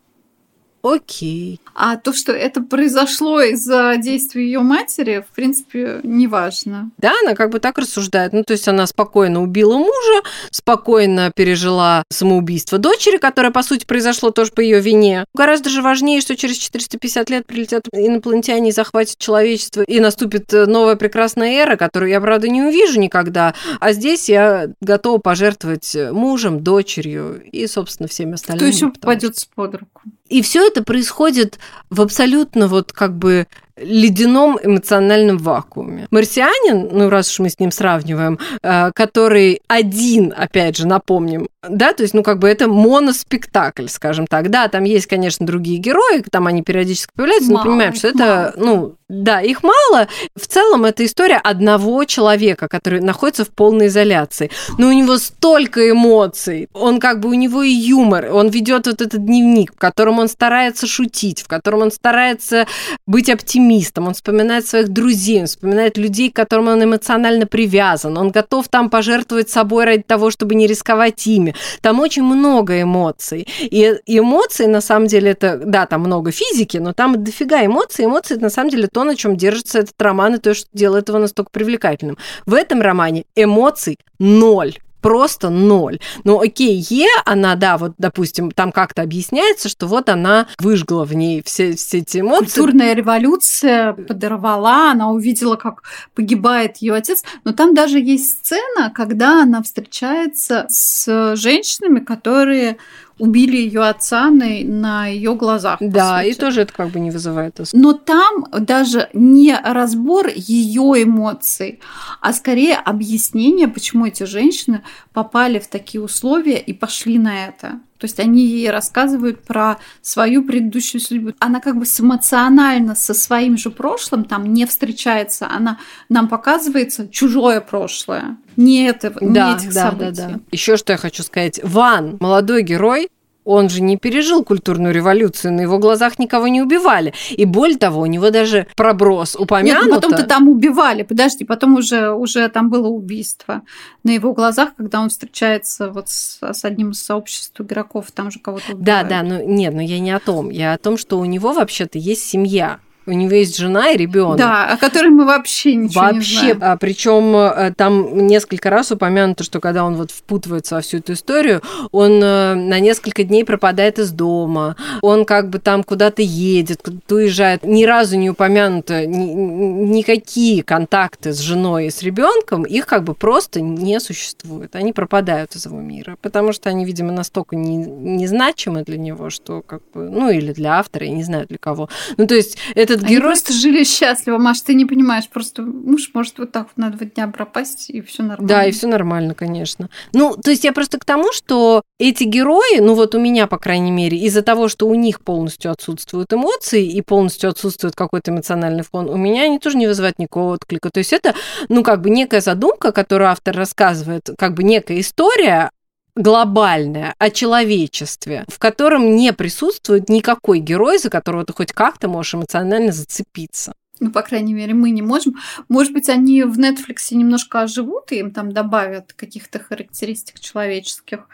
окей. 0.85 1.59
А 1.73 1.97
то, 1.97 2.13
что 2.13 2.31
это 2.31 2.61
произошло 2.61 3.41
из-за 3.41 3.97
действий 3.97 4.45
ее 4.45 4.61
матери, 4.61 5.25
в 5.29 5.35
принципе, 5.35 5.99
не 6.03 6.27
важно. 6.27 6.91
Да, 6.97 7.13
она 7.23 7.35
как 7.35 7.49
бы 7.49 7.59
так 7.59 7.77
рассуждает. 7.77 8.33
Ну, 8.33 8.43
то 8.43 8.53
есть 8.53 8.67
она 8.67 8.87
спокойно 8.87 9.41
убила 9.41 9.77
мужа, 9.77 10.21
спокойно 10.51 11.31
пережила 11.35 12.03
самоубийство 12.09 12.77
дочери, 12.77 13.17
которое, 13.17 13.51
по 13.51 13.63
сути, 13.63 13.85
произошло 13.85 14.31
тоже 14.31 14.51
по 14.51 14.61
ее 14.61 14.79
вине. 14.79 15.25
Гораздо 15.33 15.69
же 15.69 15.81
важнее, 15.81 16.21
что 16.21 16.35
через 16.35 16.57
450 16.57 17.29
лет 17.29 17.45
прилетят 17.45 17.87
инопланетяне 17.91 18.69
и 18.69 18.73
захватят 18.73 19.17
человечество, 19.17 19.81
и 19.81 19.99
наступит 19.99 20.51
новая 20.51 20.95
прекрасная 20.95 21.63
эра, 21.63 21.75
которую 21.75 22.11
я, 22.11 22.21
правда, 22.21 22.47
не 22.47 22.61
увижу 22.61 22.99
никогда. 22.99 23.53
А 23.79 23.91
здесь 23.91 24.29
я 24.29 24.69
готова 24.81 25.17
пожертвовать 25.17 25.95
мужем, 26.11 26.63
дочерью 26.63 27.41
и, 27.51 27.67
собственно, 27.67 28.07
всеми 28.07 28.33
остальными. 28.33 28.71
Кто 28.71 28.77
еще 28.77 28.91
попадется 28.91 29.47
под 29.53 29.75
руку? 29.75 30.01
И 30.27 30.41
все 30.41 30.67
это 30.67 30.83
происходит 30.83 31.59
в 31.89 32.01
абсолютно 32.01 32.67
вот 32.67 32.91
как 32.91 33.15
бы 33.17 33.47
ледяном 33.77 34.57
эмоциональном 34.61 35.37
вакууме. 35.37 36.07
Марсианин, 36.11 36.89
ну 36.91 37.09
раз 37.09 37.31
уж 37.31 37.39
мы 37.39 37.49
с 37.49 37.59
ним 37.59 37.71
сравниваем, 37.71 38.39
э, 38.61 38.91
который 38.93 39.61
один, 39.67 40.33
опять 40.35 40.77
же, 40.77 40.87
напомним, 40.87 41.47
да, 41.69 41.93
то 41.93 42.03
есть, 42.03 42.13
ну 42.13 42.23
как 42.23 42.39
бы 42.39 42.47
это 42.47 42.67
моноспектакль, 42.67 43.87
скажем 43.87 44.27
так. 44.27 44.49
Да, 44.49 44.67
там 44.67 44.83
есть, 44.83 45.07
конечно, 45.07 45.45
другие 45.45 45.79
герои, 45.79 46.23
там 46.29 46.47
они 46.47 46.63
периодически 46.63 47.11
появляются, 47.15 47.51
мало, 47.51 47.63
но 47.63 47.69
понимаем, 47.69 47.93
что 47.95 48.07
это, 48.07 48.53
мало. 48.55 48.65
ну, 48.65 48.95
да, 49.07 49.41
их 49.41 49.61
мало. 49.61 50.07
В 50.35 50.47
целом 50.47 50.85
это 50.85 51.05
история 51.05 51.37
одного 51.37 52.05
человека, 52.05 52.67
который 52.67 53.01
находится 53.01 53.45
в 53.45 53.49
полной 53.49 53.87
изоляции. 53.87 54.49
Но 54.77 54.87
у 54.87 54.91
него 54.91 55.17
столько 55.17 55.89
эмоций. 55.89 56.69
Он 56.73 56.99
как 56.99 57.19
бы 57.19 57.29
у 57.29 57.33
него 57.33 57.61
и 57.61 57.69
юмор. 57.69 58.31
Он 58.33 58.49
ведет 58.49 58.87
вот 58.87 59.01
этот 59.01 59.23
дневник, 59.23 59.73
в 59.73 59.77
котором 59.77 60.19
он 60.19 60.27
старается 60.27 60.87
шутить, 60.87 61.43
в 61.43 61.47
котором 61.47 61.81
он 61.81 61.91
старается 61.91 62.65
быть 63.05 63.29
оптимистом. 63.29 63.64
Он 64.07 64.13
вспоминает 64.13 64.67
своих 64.67 64.89
друзей, 64.89 65.41
он 65.41 65.47
вспоминает 65.47 65.97
людей, 65.97 66.31
к 66.31 66.35
которым 66.35 66.67
он 66.67 66.83
эмоционально 66.83 67.45
привязан. 67.45 68.17
Он 68.17 68.31
готов 68.31 68.67
там 68.67 68.89
пожертвовать 68.89 69.49
собой 69.49 69.85
ради 69.85 70.03
того, 70.03 70.31
чтобы 70.31 70.55
не 70.55 70.67
рисковать 70.67 71.25
ими. 71.27 71.55
Там 71.81 71.99
очень 71.99 72.23
много 72.23 72.81
эмоций. 72.81 73.47
И 73.61 73.99
эмоции, 74.05 74.65
на 74.65 74.81
самом 74.81 75.07
деле, 75.07 75.31
это, 75.31 75.61
да, 75.63 75.85
там 75.85 76.01
много 76.01 76.31
физики, 76.31 76.77
но 76.77 76.93
там 76.93 77.23
дофига 77.23 77.65
эмоций. 77.65 78.05
Эмоции, 78.05 78.35
на 78.35 78.49
самом 78.49 78.69
деле, 78.69 78.87
то, 78.87 79.03
на 79.03 79.15
чем 79.15 79.35
держится 79.37 79.79
этот 79.79 80.01
роман, 80.01 80.35
и 80.35 80.37
то, 80.37 80.53
что 80.53 80.67
делает 80.73 81.09
его 81.09 81.19
настолько 81.19 81.49
привлекательным. 81.51 82.17
В 82.45 82.53
этом 82.53 82.81
романе 82.81 83.25
эмоций 83.35 83.97
ноль 84.19 84.75
просто 85.05 85.51
ноль. 85.51 85.99
Ну, 86.23 86.41
окей, 86.41 86.83
Е, 86.89 87.07
она, 87.25 87.55
да, 87.55 87.77
вот, 87.77 87.93
допустим, 87.99 88.49
там 88.49 88.71
как-то 88.71 89.03
объясняется, 89.03 89.69
что 89.69 89.85
вот 89.85 90.09
она 90.09 90.47
выжгла 90.57 91.05
в 91.05 91.13
ней 91.13 91.43
все, 91.45 91.75
все 91.75 91.99
эти 91.99 92.21
эмоции. 92.21 92.45
Культурная 92.45 92.95
революция 92.95 93.93
подорвала, 93.93 94.91
она 94.91 95.11
увидела, 95.11 95.57
как 95.57 95.83
погибает 96.15 96.77
ее 96.77 96.95
отец. 96.95 97.23
Но 97.43 97.53
там 97.53 97.75
даже 97.75 97.99
есть 97.99 98.39
сцена, 98.39 98.89
когда 98.89 99.43
она 99.43 99.61
встречается 99.61 100.65
с 100.69 101.35
женщинами, 101.35 101.99
которые 101.99 102.77
убили 103.17 103.57
ее 103.57 103.83
отца 103.83 104.29
на, 104.29 104.45
на 104.63 105.07
ее 105.07 105.35
глазах. 105.35 105.77
Да, 105.79 106.23
и 106.23 106.33
тоже 106.33 106.61
это 106.61 106.73
как 106.73 106.89
бы 106.89 106.99
не 106.99 107.11
вызывает 107.11 107.59
особо. 107.59 107.81
Но 107.81 107.93
там 107.93 108.45
даже 108.51 109.09
не 109.13 109.55
разбор 109.55 110.27
ее 110.27 111.03
эмоций, 111.03 111.79
а 112.21 112.33
скорее 112.33 112.75
объяснение, 112.75 113.67
почему 113.67 114.05
эти 114.05 114.23
женщины 114.23 114.83
попали 115.13 115.59
в 115.59 115.67
такие 115.67 116.01
условия 116.01 116.59
и 116.59 116.73
пошли 116.73 117.17
на 117.17 117.47
это. 117.47 117.79
То 117.97 118.05
есть 118.05 118.19
они 118.19 118.45
ей 118.45 118.69
рассказывают 118.69 119.43
про 119.43 119.77
свою 120.01 120.43
предыдущую 120.43 121.01
судьбу. 121.01 121.31
Она 121.39 121.61
как 121.61 121.77
бы 121.77 121.85
эмоционально 121.85 122.95
со 122.95 123.13
своим 123.13 123.57
же 123.57 123.69
прошлым 123.69 124.25
там 124.25 124.53
не 124.53 124.65
встречается. 124.65 125.47
Она 125.49 125.79
нам 126.09 126.27
показывается 126.27 127.07
чужое 127.07 127.61
прошлое. 127.61 128.37
Не, 128.57 128.87
это, 128.87 129.11
да, 129.21 129.49
не 129.49 129.55
этих 129.57 129.73
да, 129.73 129.89
событий. 129.91 130.11
Да, 130.15 130.27
да. 130.27 130.39
Еще 130.51 130.77
что 130.77 130.93
я 130.93 130.97
хочу 130.97 131.23
сказать. 131.23 131.59
Ван, 131.63 132.17
молодой 132.19 132.63
герой, 132.63 133.09
он 133.45 133.69
же 133.69 133.81
не 133.81 133.95
пережил 133.95 134.43
культурную 134.43 134.93
революцию, 134.93 135.53
на 135.53 135.61
его 135.61 135.77
глазах 135.77 136.19
никого 136.19 136.47
не 136.47 136.61
убивали. 136.61 137.13
И 137.29 137.45
более 137.45 137.77
того, 137.77 138.01
у 138.01 138.05
него 138.07 138.31
даже 138.31 138.67
проброс 138.75 139.35
упомянуто. 139.35 139.85
Нет, 139.85 139.89
ну 139.89 139.95
потом-то 139.95 140.23
там 140.23 140.49
убивали, 140.49 141.03
подожди, 141.03 141.45
потом 141.45 141.75
уже, 141.75 142.11
уже 142.11 142.49
там 142.49 142.69
было 142.69 142.87
убийство 142.87 143.61
на 144.03 144.11
его 144.11 144.33
глазах, 144.33 144.75
когда 144.75 144.99
он 144.99 145.09
встречается 145.09 145.89
вот 145.91 146.09
с, 146.09 146.39
с 146.41 146.65
одним 146.65 146.91
из 146.91 147.03
сообществ 147.03 147.61
игроков, 147.61 148.11
там 148.11 148.31
же 148.31 148.39
кого-то 148.39 148.73
убивают. 148.73 148.85
Да, 148.85 149.03
да, 149.03 149.23
ну 149.23 149.47
нет, 149.47 149.73
но 149.73 149.81
я 149.81 149.99
не 149.99 150.11
о 150.11 150.19
том. 150.19 150.49
Я 150.49 150.73
о 150.73 150.77
том, 150.77 150.97
что 150.97 151.19
у 151.19 151.25
него 151.25 151.53
вообще-то 151.53 151.99
есть 151.99 152.23
семья. 152.23 152.79
У 153.07 153.11
него 153.11 153.33
есть 153.33 153.57
жена 153.57 153.91
и 153.91 153.97
ребенок. 153.97 154.37
Да, 154.37 154.67
о 154.67 154.77
которой 154.77 155.09
мы 155.09 155.25
вообще 155.25 155.75
ничего 155.75 156.05
вообще, 156.05 156.17
не 156.17 156.53
знаем. 156.53 156.59
А, 156.61 156.77
причем 156.77 157.35
э, 157.35 157.73
там 157.75 158.25
несколько 158.27 158.69
раз 158.69 158.91
упомянуто, 158.91 159.43
что 159.43 159.59
когда 159.59 159.85
он 159.85 159.95
вот 159.95 160.11
впутывается 160.11 160.75
во 160.75 160.81
всю 160.81 160.97
эту 160.97 161.13
историю, 161.13 161.61
он 161.91 162.23
э, 162.23 162.55
на 162.55 162.79
несколько 162.79 163.23
дней 163.23 163.45
пропадает 163.45 163.99
из 163.99 164.11
дома, 164.11 164.75
он 165.01 165.25
как 165.25 165.49
бы 165.49 165.59
там 165.59 165.83
куда-то 165.83 166.21
едет, 166.23 166.81
куда-то 166.81 167.15
уезжает. 167.15 167.63
Ни 167.63 167.83
разу 167.83 168.17
не 168.17 168.29
упомянуто 168.31 169.05
ни, 169.05 169.25
никакие 169.25 170.63
контакты 170.63 171.31
с 171.31 171.39
женой 171.39 171.87
и 171.87 171.89
с 171.91 172.01
ребенком, 172.01 172.63
их 172.63 172.87
как 172.87 173.03
бы 173.03 173.13
просто 173.13 173.61
не 173.61 173.99
существует. 173.99 174.75
Они 174.75 174.93
пропадают 174.93 175.55
из 175.55 175.65
его 175.65 175.79
мира, 175.79 176.17
потому 176.21 176.53
что 176.53 176.69
они, 176.69 176.85
видимо, 176.85 177.11
настолько 177.11 177.55
не, 177.55 177.77
незначимы 177.77 178.83
для 178.83 178.97
него, 178.97 179.29
что 179.29 179.61
как 179.61 179.81
бы, 179.93 180.09
ну 180.09 180.29
или 180.29 180.53
для 180.53 180.79
автора, 180.79 181.05
я 181.05 181.11
не 181.11 181.23
знаю 181.23 181.45
для 181.47 181.57
кого. 181.59 181.89
Ну 182.17 182.25
то 182.25 182.35
есть 182.35 182.57
этот 182.95 183.05
Они 183.05 183.15
герой... 183.15 183.29
просто 183.29 183.53
жили 183.53 183.83
счастливо, 183.83 184.37
Маш, 184.37 184.61
ты 184.61 184.73
не 184.73 184.85
понимаешь, 184.85 185.27
просто 185.29 185.61
муж 185.61 186.09
может 186.13 186.37
вот 186.39 186.51
так 186.51 186.67
вот 186.67 186.77
на 186.77 186.89
два 186.89 187.05
дня 187.05 187.27
пропасть, 187.27 187.89
и 187.89 188.01
все 188.01 188.23
нормально. 188.23 188.47
Да, 188.47 188.65
и 188.65 188.71
все 188.71 188.87
нормально, 188.87 189.35
конечно. 189.35 189.89
Ну, 190.13 190.35
то 190.35 190.49
есть 190.49 190.63
я 190.63 190.73
просто 190.73 190.99
к 190.99 191.05
тому, 191.05 191.31
что 191.31 191.83
эти 191.99 192.23
герои, 192.23 192.79
ну 192.79 192.95
вот 192.95 193.15
у 193.15 193.19
меня, 193.19 193.47
по 193.47 193.57
крайней 193.57 193.91
мере, 193.91 194.17
из-за 194.19 194.41
того, 194.41 194.67
что 194.67 194.87
у 194.87 194.95
них 194.95 195.21
полностью 195.21 195.71
отсутствуют 195.71 196.33
эмоции 196.33 196.85
и 196.85 197.01
полностью 197.01 197.49
отсутствует 197.49 197.95
какой-то 197.95 198.31
эмоциональный 198.31 198.83
фон, 198.83 199.09
у 199.09 199.17
меня 199.17 199.43
они 199.43 199.59
тоже 199.59 199.77
не 199.77 199.87
вызывают 199.87 200.19
никакого 200.19 200.53
отклика. 200.53 200.89
То 200.89 200.99
есть 200.99 201.13
это, 201.13 201.35
ну, 201.69 201.83
как 201.83 202.01
бы 202.01 202.09
некая 202.09 202.41
задумка, 202.41 202.91
которую 202.91 203.29
автор 203.29 203.55
рассказывает, 203.55 204.29
как 204.37 204.53
бы 204.53 204.63
некая 204.63 204.99
история, 204.99 205.69
глобальное 206.15 207.13
о 207.17 207.29
человечестве, 207.29 208.45
в 208.47 208.57
котором 208.59 209.15
не 209.15 209.33
присутствует 209.33 210.09
никакой 210.09 210.59
герой, 210.59 210.97
за 210.97 211.09
которого 211.09 211.45
ты 211.45 211.53
хоть 211.53 211.73
как-то 211.73 212.07
можешь 212.07 212.35
эмоционально 212.35 212.91
зацепиться. 212.91 213.73
Ну, 213.99 214.11
по 214.11 214.21
крайней 214.21 214.53
мере, 214.53 214.73
мы 214.73 214.89
не 214.89 215.01
можем. 215.01 215.35
Может 215.69 215.93
быть, 215.93 216.09
они 216.09 216.43
в 216.43 216.59
Netflix 216.59 217.11
немножко 217.11 217.61
оживут 217.61 218.11
и 218.11 218.19
им 218.19 218.31
там 218.31 218.51
добавят 218.51 219.13
каких-то 219.13 219.59
характеристик 219.59 220.39
человеческих. 220.39 221.27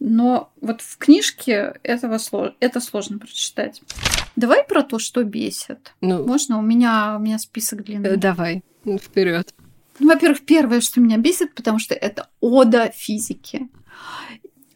Но 0.00 0.50
вот 0.60 0.80
в 0.80 0.96
книжке 0.96 1.74
этого 1.82 2.18
слож... 2.18 2.52
это 2.58 2.80
сложно 2.80 3.18
прочитать. 3.18 3.82
Давай 4.34 4.64
про 4.64 4.82
то, 4.82 4.98
что 4.98 5.22
бесит. 5.22 5.94
Ну, 6.00 6.26
Можно? 6.26 6.58
У 6.58 6.62
меня, 6.62 7.16
у 7.16 7.20
меня 7.20 7.38
список 7.38 7.80
э, 7.80 7.82
длинный. 7.84 8.16
давай, 8.16 8.62
вперед. 8.84 9.54
Ну, 9.98 10.08
во-первых, 10.08 10.40
первое, 10.46 10.80
что 10.80 11.00
меня 11.00 11.18
бесит, 11.18 11.54
потому 11.54 11.78
что 11.78 11.94
это 11.94 12.28
ода 12.40 12.90
физики. 12.96 13.68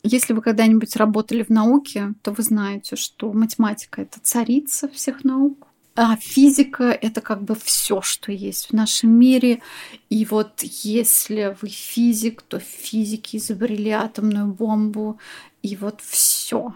Если 0.02 0.34
вы 0.34 0.42
когда-нибудь 0.42 0.96
работали 0.96 1.42
в 1.42 1.48
науке, 1.48 2.12
то 2.22 2.32
вы 2.32 2.42
знаете, 2.42 2.94
что 2.94 3.32
математика 3.32 4.02
это 4.02 4.20
царица 4.20 4.88
всех 4.88 5.24
наук. 5.24 5.66
А 5.96 6.16
физика 6.16 6.90
это 6.90 7.20
как 7.20 7.42
бы 7.42 7.54
все, 7.54 8.02
что 8.02 8.32
есть 8.32 8.70
в 8.70 8.72
нашем 8.72 9.12
мире. 9.12 9.62
И 10.10 10.24
вот 10.24 10.60
если 10.62 11.56
вы 11.62 11.68
физик, 11.68 12.42
то 12.42 12.58
физики 12.58 13.36
изобрели 13.36 13.90
атомную 13.90 14.48
бомбу. 14.48 15.18
И 15.62 15.76
вот 15.76 16.00
все. 16.02 16.74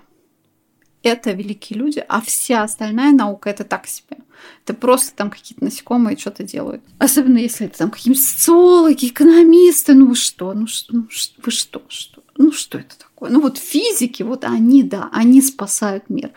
Это 1.03 1.33
великие 1.33 1.79
люди, 1.79 2.05
а 2.09 2.21
вся 2.21 2.63
остальная 2.63 3.13
наука 3.13 3.51
это 3.51 3.65
так 3.65 3.87
себе. 3.87 4.19
Это 4.65 4.75
просто 4.75 5.17
там 5.17 5.31
какие-то 5.31 5.65
насекомые 5.65 6.17
что-то 6.17 6.45
делают. 6.45 6.83
Особенно 6.99 7.39
если 7.39 7.67
это 7.67 7.79
там 7.79 7.91
какие-нибудь 7.91 8.25
социологи, 8.25 9.07
экономисты. 9.07 9.95
Ну 9.95 10.07
вы 10.07 10.15
что? 10.15 10.55
Ну 10.55 10.67
что? 10.67 10.95
Ну? 10.95 11.09
Вы 11.43 11.51
что? 11.51 11.83
Что? 11.89 12.23
Ну 12.39 12.53
что 12.53 12.79
это 12.79 12.97
такое? 12.97 13.31
Ну 13.31 13.41
вот 13.41 13.59
физики, 13.59 14.23
вот 14.23 14.45
они, 14.45 14.85
да, 14.85 15.11
они 15.13 15.43
спасают 15.43 16.09
мир. 16.09 16.31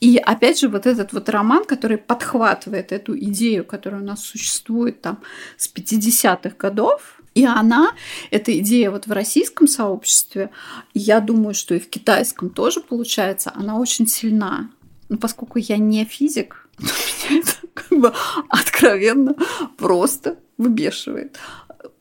И 0.00 0.16
опять 0.16 0.60
же, 0.60 0.68
вот 0.68 0.86
этот 0.86 1.12
вот 1.12 1.28
роман, 1.28 1.64
который 1.64 1.98
подхватывает 1.98 2.92
эту 2.92 3.18
идею, 3.18 3.64
которая 3.64 4.00
у 4.00 4.04
нас 4.04 4.24
существует 4.24 5.02
там 5.02 5.18
с 5.56 5.68
50-х 5.72 6.54
годов, 6.56 7.20
и 7.34 7.44
она, 7.44 7.92
эта 8.30 8.56
идея 8.60 8.92
вот 8.92 9.08
в 9.08 9.12
российском 9.12 9.66
сообществе, 9.66 10.50
я 10.94 11.20
думаю, 11.20 11.54
что 11.54 11.74
и 11.74 11.80
в 11.80 11.90
китайском 11.90 12.50
тоже 12.50 12.80
получается, 12.80 13.52
она 13.54 13.76
очень 13.76 14.06
сильна. 14.06 14.70
Но 15.08 15.18
поскольку 15.18 15.58
я 15.58 15.78
не 15.78 16.04
физик, 16.04 16.68
меня 16.78 17.40
это 17.40 17.52
как 17.74 17.98
бы 17.98 18.12
откровенно 18.48 19.34
просто 19.76 20.38
выбешивает. 20.58 21.38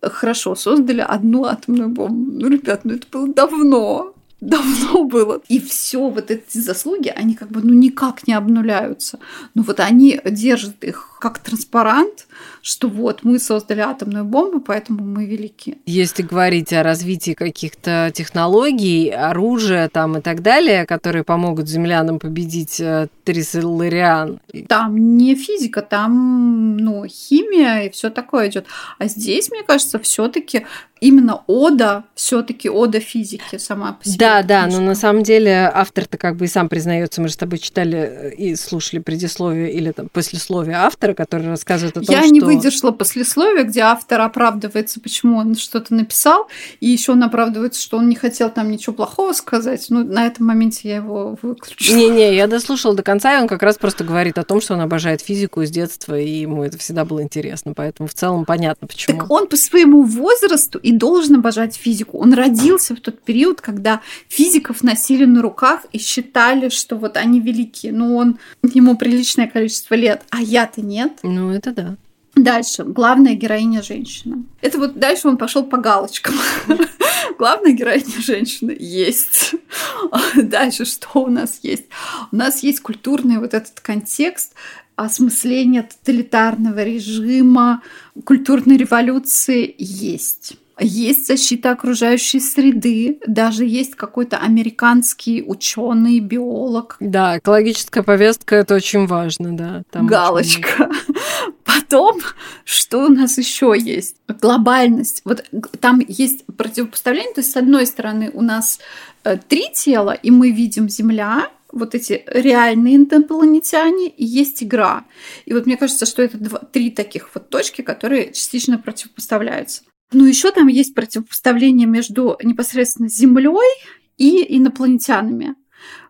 Хорошо, 0.02 0.56
создали 0.56 1.02
одну 1.02 1.46
атомную 1.46 1.90
бомбу. 1.90 2.40
Ну, 2.40 2.50
ребят, 2.50 2.82
ну 2.84 2.94
это 2.94 3.08
было 3.12 3.34
давно 3.34 4.14
давно 4.42 5.04
было. 5.04 5.42
И 5.48 5.60
все 5.60 6.10
вот 6.10 6.32
эти 6.32 6.60
заслуги, 6.60 7.10
они 7.10 7.36
как 7.36 7.50
бы 7.50 7.62
ну 7.62 7.74
никак 7.74 8.28
не 8.28 8.34
обнуляются. 8.34 9.20
Но 9.54 9.64
вот 9.64 9.80
они 9.80 10.20
держат 10.26 10.84
их 10.84 11.09
как 11.20 11.40
транспарант, 11.40 12.28
что 12.62 12.88
вот 12.88 13.24
мы 13.24 13.40
создали 13.40 13.82
атомную 13.82 14.26
бомбу, 14.26 14.62
поэтому 14.62 15.04
мы 15.04 15.26
велики. 15.26 15.78
Если 15.86 16.24
говорить 16.24 16.74
о 16.74 16.84
развитии 16.84 17.34
каких-то 17.34 18.12
технологий, 18.14 19.10
оружия 19.10 19.90
там 19.90 20.18
и 20.18 20.22
так 20.22 20.42
далее, 20.42 20.86
которые 20.86 21.24
помогут 21.24 21.68
землянам 21.68 22.20
победить 22.20 22.80
э, 22.80 23.08
Трисселлариан. 23.24 24.40
Там 24.68 25.18
не 25.18 25.36
физика, 25.36 25.82
там 25.82 26.78
ну, 26.78 27.06
химия 27.08 27.84
и 27.84 27.90
все 27.90 28.10
такое 28.10 28.50
идет. 28.50 28.66
А 28.98 29.08
здесь, 29.08 29.52
мне 29.52 29.64
кажется, 29.64 30.00
все-таки 30.00 30.66
именно 31.02 31.44
ода, 31.48 32.04
все-таки 32.16 32.70
ода 32.70 33.00
физики 33.00 33.58
сама 33.58 33.94
по 33.94 34.06
себе. 34.06 34.18
Да, 34.18 34.44
да, 34.44 34.68
но 34.68 34.80
на 34.80 34.96
самом 34.96 35.24
деле 35.24 35.72
автор-то 35.74 36.18
как 36.18 36.36
бы 36.36 36.46
и 36.46 36.48
сам 36.48 36.70
признается, 36.70 37.22
мы 37.22 37.28
же 37.28 37.34
с 37.34 37.38
тобой 37.38 37.60
читали 37.60 37.98
э, 37.98 38.34
и 38.36 38.56
слушали 38.56 39.00
предисловие 39.00 39.72
или 39.72 39.92
там 39.92 40.10
послесловие 40.10 40.78
автора, 40.78 41.09
который 41.14 41.48
рассказывает 41.48 41.98
о 41.98 42.02
том, 42.02 42.14
Я 42.16 42.24
что... 42.24 42.32
не 42.32 42.40
выдержала 42.40 42.92
послесловия, 42.92 43.64
где 43.64 43.82
автор 43.82 44.22
оправдывается, 44.22 45.00
почему 45.00 45.38
он 45.38 45.56
что-то 45.56 45.94
написал, 45.94 46.48
и 46.80 46.90
еще 46.90 47.14
он 47.14 47.24
оправдывается, 47.24 47.82
что 47.82 47.98
он 47.98 48.10
не 48.10 48.16
хотел 48.16 48.50
там 48.50 48.72
ничего 48.72 48.94
плохого 48.94 49.34
сказать. 49.34 49.88
Ну, 49.90 50.04
на 50.04 50.26
этом 50.26 50.48
моменте 50.48 50.90
я 50.90 50.96
его 50.98 51.38
выключила. 51.42 51.96
Не-не, 51.96 52.36
я 52.36 52.48
дослушала 52.48 52.96
до 52.96 53.04
конца, 53.04 53.38
и 53.38 53.42
он 53.42 53.48
как 53.48 53.64
раз 53.64 53.78
просто 53.78 54.04
говорит 54.04 54.38
о 54.38 54.44
том, 54.44 54.62
что 54.62 54.74
он 54.74 54.82
обожает 54.82 55.22
физику 55.22 55.64
с 55.64 55.70
детства, 55.70 56.20
и 56.20 56.30
ему 56.30 56.64
это 56.64 56.78
всегда 56.78 57.06
было 57.06 57.22
интересно, 57.22 57.74
поэтому 57.74 58.08
в 58.08 58.14
целом 58.14 58.46
понятно, 58.46 58.88
почему. 58.88 59.18
Так 59.18 59.32
он 59.32 59.48
по 59.48 59.58
своему 59.58 60.04
возрасту 60.04 60.80
и 60.80 60.92
должен 60.92 61.36
обожать 61.36 61.76
физику. 61.76 62.18
Он 62.18 62.34
родился 62.34 62.96
в 62.96 63.00
тот 63.00 63.22
период, 63.22 63.62
когда 63.62 64.02
физиков 64.28 64.84
носили 64.84 65.26
на 65.26 65.42
руках 65.42 65.82
и 65.92 66.00
считали, 66.00 66.70
что 66.70 66.96
вот 66.96 67.18
они 67.18 67.40
великие. 67.40 67.92
Ну, 67.92 68.18
он, 68.18 68.40
ему 68.64 68.98
приличное 68.98 69.48
количество 69.48 69.96
лет, 69.96 70.24
а 70.30 70.42
я-то 70.42 70.82
нет. 70.82 70.99
Ну, 71.24 71.52
это 71.52 71.72
да. 71.72 71.96
Дальше. 72.36 72.84
Главная 72.84 73.34
героиня 73.34 73.82
женщина. 73.82 74.44
Это 74.62 74.78
вот 74.78 74.98
дальше 74.98 75.28
он 75.28 75.38
пошел 75.38 75.64
по 75.64 75.78
галочкам. 75.78 76.36
Главная 77.38 77.74
героиня 77.74 78.22
женщина 78.22 78.72
есть. 78.72 79.56
Дальше 80.36 80.86
что 80.86 81.24
у 81.24 81.28
нас 81.28 81.60
есть? 81.64 81.86
У 82.32 82.36
нас 82.36 82.64
есть 82.64 82.82
культурный 82.82 83.40
вот 83.40 83.54
этот 83.54 83.80
контекст 83.80 84.54
осмысления 84.96 85.84
тоталитарного 85.84 86.84
режима, 86.84 87.82
культурной 88.26 88.78
революции 88.78 89.74
есть 89.78 90.58
есть 90.80 91.28
защита 91.28 91.72
окружающей 91.72 92.40
среды, 92.40 93.20
даже 93.26 93.66
есть 93.66 93.96
какой-то 93.96 94.38
американский 94.38 95.44
ученый, 95.46 96.20
биолог. 96.20 96.98
Да, 97.00 97.38
экологическая 97.38 98.04
повестка 98.04 98.56
это 98.56 98.76
очень 98.76 99.06
важно, 99.08 99.56
да. 99.56 99.84
Там 99.92 100.08
Галочка. 100.08 100.90
Потом, 101.64 102.20
что 102.66 103.06
у 103.06 103.10
нас 103.10 103.38
еще 103.38 103.76
есть? 103.78 104.16
Глобальность. 104.28 105.22
Вот 105.26 105.46
там 105.80 106.02
есть 106.08 106.46
противопоставление, 106.58 107.34
то 107.34 107.42
есть 107.42 107.52
с 107.52 107.58
одной 107.58 107.86
стороны 107.86 108.32
у 108.34 108.42
нас 108.42 108.80
э, 109.24 109.38
три 109.38 109.72
тела, 109.74 110.12
и 110.12 110.32
мы 110.32 110.52
видим 110.52 110.90
Земля, 110.90 111.50
вот 111.72 111.96
эти 111.96 112.24
реальные 112.28 112.96
инопланетяне, 112.96 114.10
и 114.10 114.26
есть 114.26 114.64
игра. 114.64 115.06
И 115.46 115.54
вот 115.54 115.66
мне 115.66 115.78
кажется, 115.78 116.06
что 116.06 116.22
это 116.22 116.38
два, 116.38 116.60
три 116.60 116.90
таких 116.92 117.30
вот 117.34 117.50
точки, 117.50 117.82
которые 117.82 118.34
частично 118.34 118.78
противопоставляются. 118.78 119.84
Ну, 120.12 120.26
еще 120.26 120.52
там 120.52 120.68
есть 120.68 120.96
противопоставление 120.96 121.88
между 121.88 122.38
непосредственно 122.44 123.10
Землей 123.10 123.70
и 124.18 124.58
инопланетянами 124.58 125.56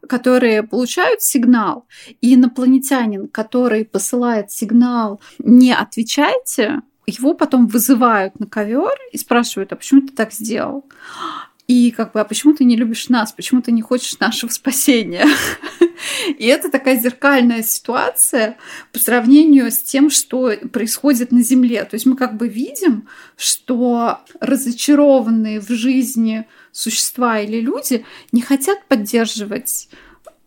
которые 0.08 0.64
получают 0.64 1.22
сигнал, 1.22 1.86
и 2.22 2.34
инопланетянин, 2.34 3.28
который 3.28 3.86
посылает 3.86 4.52
сигнал 4.52 5.22
«не 5.38 5.74
отвечайте», 5.74 6.82
его 7.06 7.34
потом 7.34 7.68
вызывают 7.68 8.40
на 8.40 8.48
ковер 8.48 8.96
и 9.12 9.18
спрашивают, 9.18 9.74
а 9.74 9.76
почему 9.76 10.02
ты 10.02 10.14
так 10.14 10.32
сделал? 10.32 10.86
И 11.70 11.92
как 11.92 12.14
бы, 12.14 12.20
а 12.20 12.24
почему 12.26 12.56
ты 12.56 12.64
не 12.64 12.76
любишь 12.76 13.10
нас? 13.10 13.32
Почему 13.32 13.62
ты 13.62 13.72
не 13.72 13.84
хочешь 13.84 14.18
нашего 14.18 14.50
спасения? 14.50 15.28
И 16.40 16.48
это 16.48 16.72
такая 16.72 17.00
зеркальная 17.00 17.62
ситуация 17.62 18.58
по 18.92 18.98
сравнению 18.98 19.70
с 19.70 19.78
тем, 19.78 20.10
что 20.10 20.52
происходит 20.74 21.32
на 21.32 21.44
Земле. 21.44 21.84
То 21.84 21.94
есть 21.94 22.08
мы 22.08 22.16
как 22.16 22.38
бы 22.38 22.48
видим, 22.48 23.08
что 23.38 24.18
разочарованные 24.40 25.60
в 25.60 25.70
жизни 25.70 26.48
существа 26.72 27.40
или 27.40 27.62
люди 27.62 28.04
не 28.32 28.42
хотят 28.42 28.88
поддерживать 28.88 29.90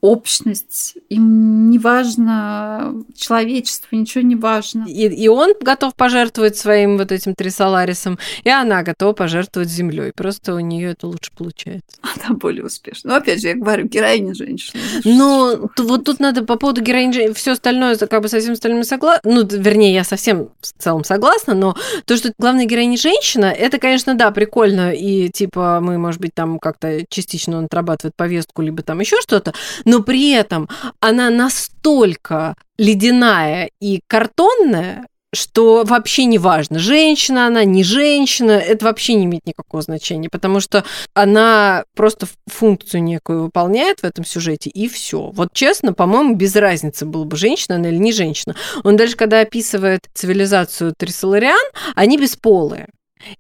общность, 0.03 0.97
им 1.09 1.71
не 1.71 1.79
важно 1.79 2.93
человечество, 3.15 3.95
ничего 3.95 4.23
не 4.23 4.35
важно. 4.35 4.85
И, 4.89 5.07
и 5.07 5.29
он 5.29 5.55
готов 5.61 5.95
пожертвовать 5.95 6.57
своим 6.57 6.99
вот 6.99 7.13
этим 7.13 7.37
трисоларисом, 7.37 8.19
и 8.43 8.51
она 8.51 8.83
готова 8.83 9.13
пожертвовать 9.13 9.69
землей. 9.69 10.13
Просто 10.15 10.55
у 10.55 10.59
нее 10.59 10.91
это 10.91 11.07
лучше 11.07 11.31
получается. 11.37 11.99
Она 12.03 12.37
более 12.37 12.65
успешна. 12.65 13.11
Но 13.11 13.17
опять 13.17 13.41
же, 13.41 13.49
я 13.49 13.55
говорю, 13.55 13.87
героиня 13.87 14.35
женщина. 14.35 14.83
Ну, 15.05 15.71
вот 15.79 16.05
тут 16.05 16.19
надо 16.19 16.43
по 16.43 16.57
поводу 16.57 16.83
героини 16.83 17.33
все 17.33 17.53
остальное, 17.53 17.97
как 17.97 18.23
бы 18.23 18.29
со 18.29 18.41
всем 18.41 18.55
остальным 18.55 18.83
согласна. 18.83 19.31
Ну, 19.31 19.47
вернее, 19.47 19.95
я 19.95 20.03
совсем 20.03 20.49
в 20.61 20.83
целом 20.83 21.05
согласна, 21.05 21.55
но 21.55 21.77
то, 22.07 22.17
что 22.17 22.33
главная 22.39 22.65
героиня 22.65 22.97
женщина, 22.97 23.47
это, 23.47 23.79
конечно, 23.79 24.17
да, 24.17 24.33
прикольно, 24.33 24.93
и 24.93 25.29
типа 25.29 25.79
мы, 25.81 25.97
может 25.99 26.21
быть, 26.21 26.35
там 26.35 26.59
как-то 26.59 27.07
частично 27.09 27.59
он 27.59 27.67
отрабатывает 27.67 28.17
повестку, 28.17 28.63
либо 28.63 28.83
там 28.83 28.99
еще 28.99 29.21
что-то, 29.21 29.55
но 29.93 30.03
при 30.03 30.31
этом 30.31 30.71
она 31.01 31.29
настолько 31.29 32.55
ледяная 32.79 33.69
и 33.79 34.01
картонная, 34.07 35.07
что 35.35 35.85
вообще 35.85 36.25
не 36.25 36.39
важно, 36.39 36.79
женщина 36.79 37.47
она, 37.47 37.65
не 37.65 37.85
женщина, 37.85 38.53
это 38.53 38.87
вообще 38.87 39.13
не 39.13 39.27
имеет 39.27 39.47
никакого 39.47 39.83
значения, 39.83 40.31
потому 40.31 40.61
что 40.61 40.85
она 41.13 41.85
просто 41.95 42.27
функцию 42.47 43.03
некую 43.03 43.43
выполняет 43.43 44.01
в 44.01 44.05
этом 44.05 44.25
сюжете, 44.25 44.71
и 44.71 44.89
все. 44.89 45.31
Вот 45.35 45.51
честно, 45.53 45.93
по-моему, 45.93 46.37
без 46.37 46.57
разницы 46.57 47.05
было 47.05 47.25
бы, 47.25 47.37
женщина 47.37 47.77
она 47.77 47.91
или 47.91 47.99
не 47.99 48.13
женщина. 48.13 48.57
Он 48.85 48.97
даже 48.97 49.15
когда 49.15 49.41
описывает 49.41 50.09
цивилизацию 50.15 50.95
Трисолариан, 50.97 51.71
они 51.95 52.17
бесполые. 52.17 52.89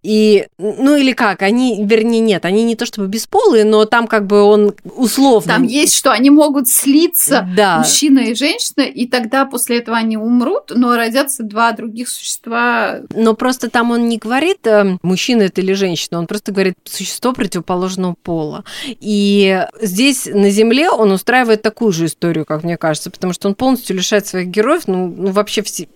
И, 0.03 0.47
ну 0.59 0.97
или 0.97 1.13
как, 1.13 1.43
они, 1.43 1.85
вернее, 1.85 2.21
нет, 2.21 2.45
они 2.45 2.65
не 2.65 2.77
то 2.77 2.87
чтобы 2.87 3.09
бесполые, 3.09 3.65
но 3.65 3.85
там 3.85 4.07
как 4.07 4.27
бы 4.27 4.43
он 4.43 4.75
условно... 4.85 5.53
Там 5.53 5.65
есть, 5.65 5.95
что 5.95 6.13
они 6.13 6.31
могут 6.31 6.69
слиться, 6.69 7.49
да. 7.57 7.79
мужчина 7.79 8.21
и 8.21 8.35
женщина, 8.35 8.83
и 8.83 9.07
тогда 9.07 9.45
после 9.45 9.79
этого 9.79 9.97
они 9.97 10.17
умрут, 10.17 10.73
но 10.75 10.97
родятся 10.97 11.43
два 11.43 11.73
других 11.73 12.09
существа. 12.09 13.01
Но 13.15 13.35
просто 13.35 13.71
там 13.71 13.91
он 13.91 14.09
не 14.09 14.19
говорит, 14.19 14.67
э, 14.67 14.99
мужчина 15.03 15.43
это 15.43 15.61
или 15.61 15.73
женщина, 15.73 16.19
он 16.19 16.27
просто 16.27 16.53
говорит 16.53 16.75
существо 16.85 17.33
противоположного 17.33 18.15
пола. 18.23 18.65
И 19.01 19.67
здесь 19.81 20.27
на 20.27 20.51
Земле 20.51 20.91
он 20.91 21.13
устраивает 21.13 21.63
такую 21.63 21.93
же 21.93 22.07
историю, 22.07 22.45
как 22.45 22.65
мне 22.65 22.77
кажется, 22.77 23.11
потому 23.11 23.33
что 23.33 23.49
он 23.49 23.55
полностью 23.55 23.97
лишает 23.97 24.27
своих 24.27 24.49
героев, 24.49 24.83
ну, 24.87 25.13
ну 25.17 25.31
вообще 25.31 25.63
все, 25.63 25.89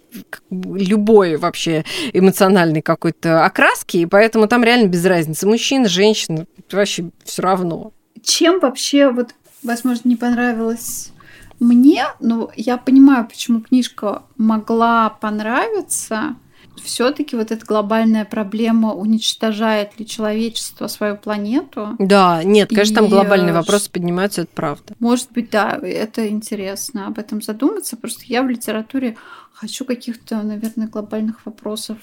любой 0.51 1.37
вообще 1.37 1.85
эмоциональный 2.13 2.83
какой-то 2.83 3.45
окраски, 3.45 3.99
и 3.99 4.07
поэтому 4.07 4.49
там 4.49 4.65
реально 4.65 4.89
без 4.89 5.05
разницы. 5.05 5.47
Мужчина, 5.47 5.89
женщина, 5.89 6.47
вообще 6.71 7.11
все 7.25 7.43
равно. 7.43 7.93
Чем 8.23 8.61
вообще, 8.61 9.11
вот, 9.11 9.31
возможно, 9.63 10.09
не 10.09 10.17
понравилось 10.17 11.13
мне, 11.61 12.05
но 12.21 12.51
я 12.57 12.77
понимаю, 12.77 13.27
почему 13.27 13.61
книжка 13.61 14.23
могла 14.37 15.11
понравиться, 15.11 16.37
все-таки 16.83 17.37
вот 17.37 17.51
эта 17.51 17.65
глобальная 17.65 18.25
проблема, 18.25 18.93
уничтожает 18.93 19.99
ли 19.99 20.07
человечество 20.07 20.87
свою 20.87 21.17
планету. 21.17 21.97
Да, 21.99 22.43
нет, 22.45 22.69
конечно, 22.69 22.93
и... 22.93 22.97
там 22.97 23.09
глобальные 23.09 23.53
вопросы 23.53 23.91
поднимаются, 23.91 24.43
это 24.43 24.51
правда. 24.55 24.95
Может 24.99 25.33
быть, 25.33 25.51
да, 25.51 25.79
это 25.83 26.29
интересно 26.29 27.07
об 27.07 27.19
этом 27.19 27.43
задуматься. 27.43 27.97
Просто 27.97 28.25
я 28.27 28.43
в 28.43 28.49
литературе 28.49 29.17
хочу 29.53 29.85
каких-то, 29.85 30.43
наверное, 30.43 30.89
глобальных 30.89 31.45
вопросов 31.47 31.99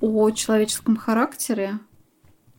о 0.00 0.30
человеческом 0.30 0.96
характере, 0.96 1.78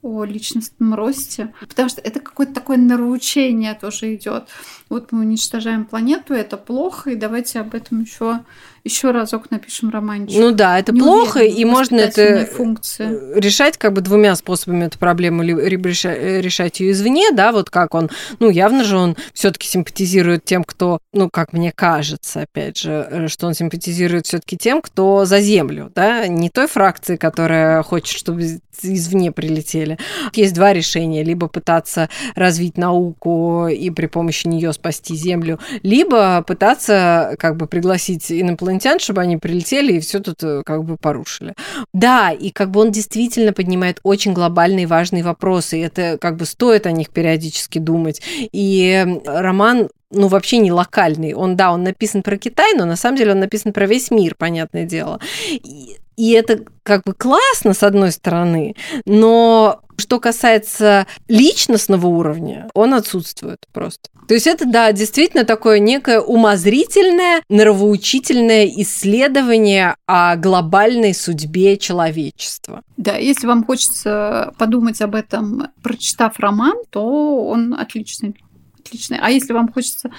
о 0.03 0.25
личностном 0.25 0.93
росте, 0.93 1.53
потому 1.61 1.89
что 1.89 2.01
это 2.01 2.19
какое-то 2.19 2.53
такое 2.53 2.77
наруучение 2.77 3.73
тоже 3.73 4.15
идет. 4.15 4.49
Вот 4.89 5.11
мы 5.11 5.21
уничтожаем 5.21 5.85
планету, 5.85 6.33
это 6.33 6.57
плохо, 6.57 7.11
и 7.11 7.15
давайте 7.15 7.59
об 7.61 7.73
этом 7.73 8.01
еще 8.01 8.41
еще 8.83 9.11
разок 9.11 9.49
напишем 9.49 9.89
романчик. 9.91 10.37
Ну 10.37 10.51
да, 10.51 10.77
это 10.77 10.91
Не 10.91 10.99
плохо, 10.99 11.37
уверена, 11.37 11.57
и 11.57 11.65
можно 11.65 11.95
это 11.95 12.45
функции. 12.47 13.39
решать 13.39 13.77
как 13.77 13.93
бы 13.93 14.01
двумя 14.01 14.35
способами 14.35 14.85
эту 14.85 14.99
проблему, 14.99 15.41
либо 15.41 15.87
решать 15.87 16.79
ее 16.81 16.91
извне, 16.91 17.31
да, 17.31 17.53
вот 17.53 17.69
как 17.69 17.95
он, 17.95 18.09
ну 18.39 18.49
явно 18.49 18.83
же 18.83 18.97
он 18.97 19.15
все-таки 19.33 19.67
симпатизирует 19.67 20.43
тем, 20.43 20.65
кто, 20.65 20.99
ну 21.13 21.29
как 21.31 21.53
мне 21.53 21.71
кажется, 21.73 22.41
опять 22.41 22.77
же, 22.77 23.07
э, 23.09 23.27
что 23.29 23.47
он 23.47 23.53
симпатизирует 23.53 24.27
все-таки 24.27 24.57
тем, 24.57 24.81
кто 24.81 25.23
за 25.23 25.39
землю, 25.39 25.89
да, 25.95 26.27
не 26.27 26.49
той 26.49 26.67
фракции, 26.67 27.15
которая 27.15 27.83
хочет, 27.83 28.17
чтобы 28.17 28.59
извне 28.81 29.31
прилетели. 29.31 29.97
Есть 30.33 30.55
два 30.55 30.73
решения: 30.73 31.23
либо 31.23 31.47
пытаться 31.47 32.09
развить 32.35 32.77
науку 32.77 33.67
и 33.67 33.89
при 33.91 34.07
помощи 34.07 34.47
нее 34.47 34.73
спасти 34.73 35.15
землю, 35.15 35.59
либо 35.83 36.43
пытаться 36.45 37.35
как 37.39 37.55
бы 37.55 37.67
пригласить 37.67 38.29
инопланетян 38.29 38.72
инопланетян, 38.73 38.99
чтобы 38.99 39.21
они 39.21 39.37
прилетели 39.37 39.93
и 39.93 39.99
все 39.99 40.19
тут 40.19 40.43
э, 40.43 40.63
как 40.65 40.83
бы 40.83 40.97
порушили. 40.97 41.53
Да, 41.93 42.31
и 42.31 42.51
как 42.51 42.71
бы 42.71 42.81
он 42.81 42.91
действительно 42.91 43.53
поднимает 43.53 43.99
очень 44.03 44.33
глобальные 44.33 44.87
важные 44.87 45.23
вопросы, 45.23 45.79
и 45.79 45.81
это 45.81 46.17
как 46.19 46.37
бы 46.37 46.45
стоит 46.45 46.85
о 46.85 46.91
них 46.91 47.09
периодически 47.09 47.79
думать. 47.79 48.21
И 48.51 49.05
роман 49.25 49.89
ну, 50.11 50.27
вообще 50.27 50.59
не 50.59 50.71
локальный. 50.71 51.33
Он, 51.33 51.55
да, 51.55 51.71
он 51.71 51.83
написан 51.83 52.21
про 52.21 52.37
Китай, 52.37 52.73
но 52.75 52.85
на 52.85 52.95
самом 52.95 53.17
деле 53.17 53.31
он 53.31 53.39
написан 53.39 53.73
про 53.73 53.87
весь 53.87 54.11
мир, 54.11 54.35
понятное 54.37 54.85
дело. 54.85 55.19
И, 55.49 55.97
и 56.15 56.31
это 56.33 56.59
как 56.83 57.03
бы 57.03 57.13
классно, 57.13 57.73
с 57.73 57.81
одной 57.81 58.11
стороны, 58.11 58.75
но 59.05 59.81
что 59.97 60.19
касается 60.19 61.07
личностного 61.27 62.07
уровня, 62.07 62.69
он 62.73 62.93
отсутствует 62.93 63.59
просто. 63.71 64.09
То 64.27 64.33
есть 64.33 64.47
это, 64.47 64.65
да, 64.65 64.91
действительно 64.91 65.43
такое 65.43 65.79
некое 65.79 66.19
умозрительное, 66.19 67.41
нравоучительное 67.49 68.65
исследование 68.65 69.95
о 70.05 70.35
глобальной 70.35 71.13
судьбе 71.13 71.77
человечества. 71.77 72.83
Да, 72.97 73.17
если 73.17 73.47
вам 73.47 73.63
хочется 73.65 74.53
подумать 74.57 75.01
об 75.01 75.15
этом, 75.15 75.67
прочитав 75.81 76.39
роман, 76.39 76.77
то 76.89 77.45
он 77.47 77.73
отличный. 77.73 78.35
отличный. 78.79 79.19
А 79.21 79.29
если 79.29 79.53
вам 79.53 79.71
хочется 79.71 80.11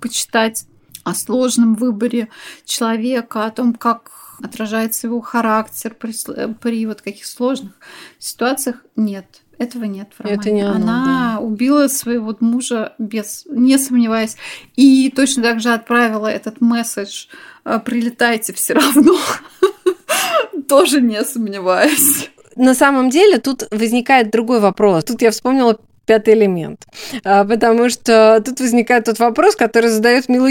почитать 0.00 0.64
о 1.10 1.14
сложном 1.14 1.74
выборе 1.74 2.28
человека, 2.64 3.44
о 3.44 3.50
том, 3.50 3.74
как 3.74 4.10
отражается 4.42 5.06
его 5.06 5.20
характер 5.20 5.94
при, 5.98 6.12
при 6.54 6.86
вот 6.86 7.02
каких 7.02 7.26
сложных 7.26 7.72
ситуациях, 8.18 8.84
нет. 8.96 9.42
Этого 9.58 9.84
нет 9.84 10.10
в 10.16 10.20
романе. 10.20 10.40
Это 10.40 10.50
не 10.52 10.62
она, 10.62 10.76
она 10.76 11.34
да. 11.34 11.40
убила 11.40 11.88
своего 11.88 12.36
мужа 12.38 12.94
без, 12.98 13.44
не 13.50 13.76
сомневаясь, 13.76 14.36
и 14.76 15.12
точно 15.14 15.42
так 15.42 15.60
же 15.60 15.70
отправила 15.70 16.28
этот 16.28 16.60
месседж 16.60 17.26
«Э, 17.64 17.80
«прилетайте 17.84 18.52
все 18.52 18.74
равно», 18.74 19.18
тоже 20.68 21.00
не 21.00 21.22
сомневаясь. 21.24 22.30
На 22.54 22.74
самом 22.74 23.10
деле 23.10 23.38
тут 23.38 23.64
возникает 23.72 24.30
другой 24.30 24.60
вопрос. 24.60 25.04
Тут 25.04 25.22
я 25.22 25.32
вспомнила 25.32 25.78
пятый 26.08 26.34
элемент. 26.34 26.86
А, 27.22 27.44
потому 27.44 27.90
что 27.90 28.42
тут 28.44 28.58
возникает 28.60 29.04
тот 29.04 29.18
вопрос, 29.18 29.54
который 29.54 29.90
задает 29.90 30.28
Мила. 30.28 30.48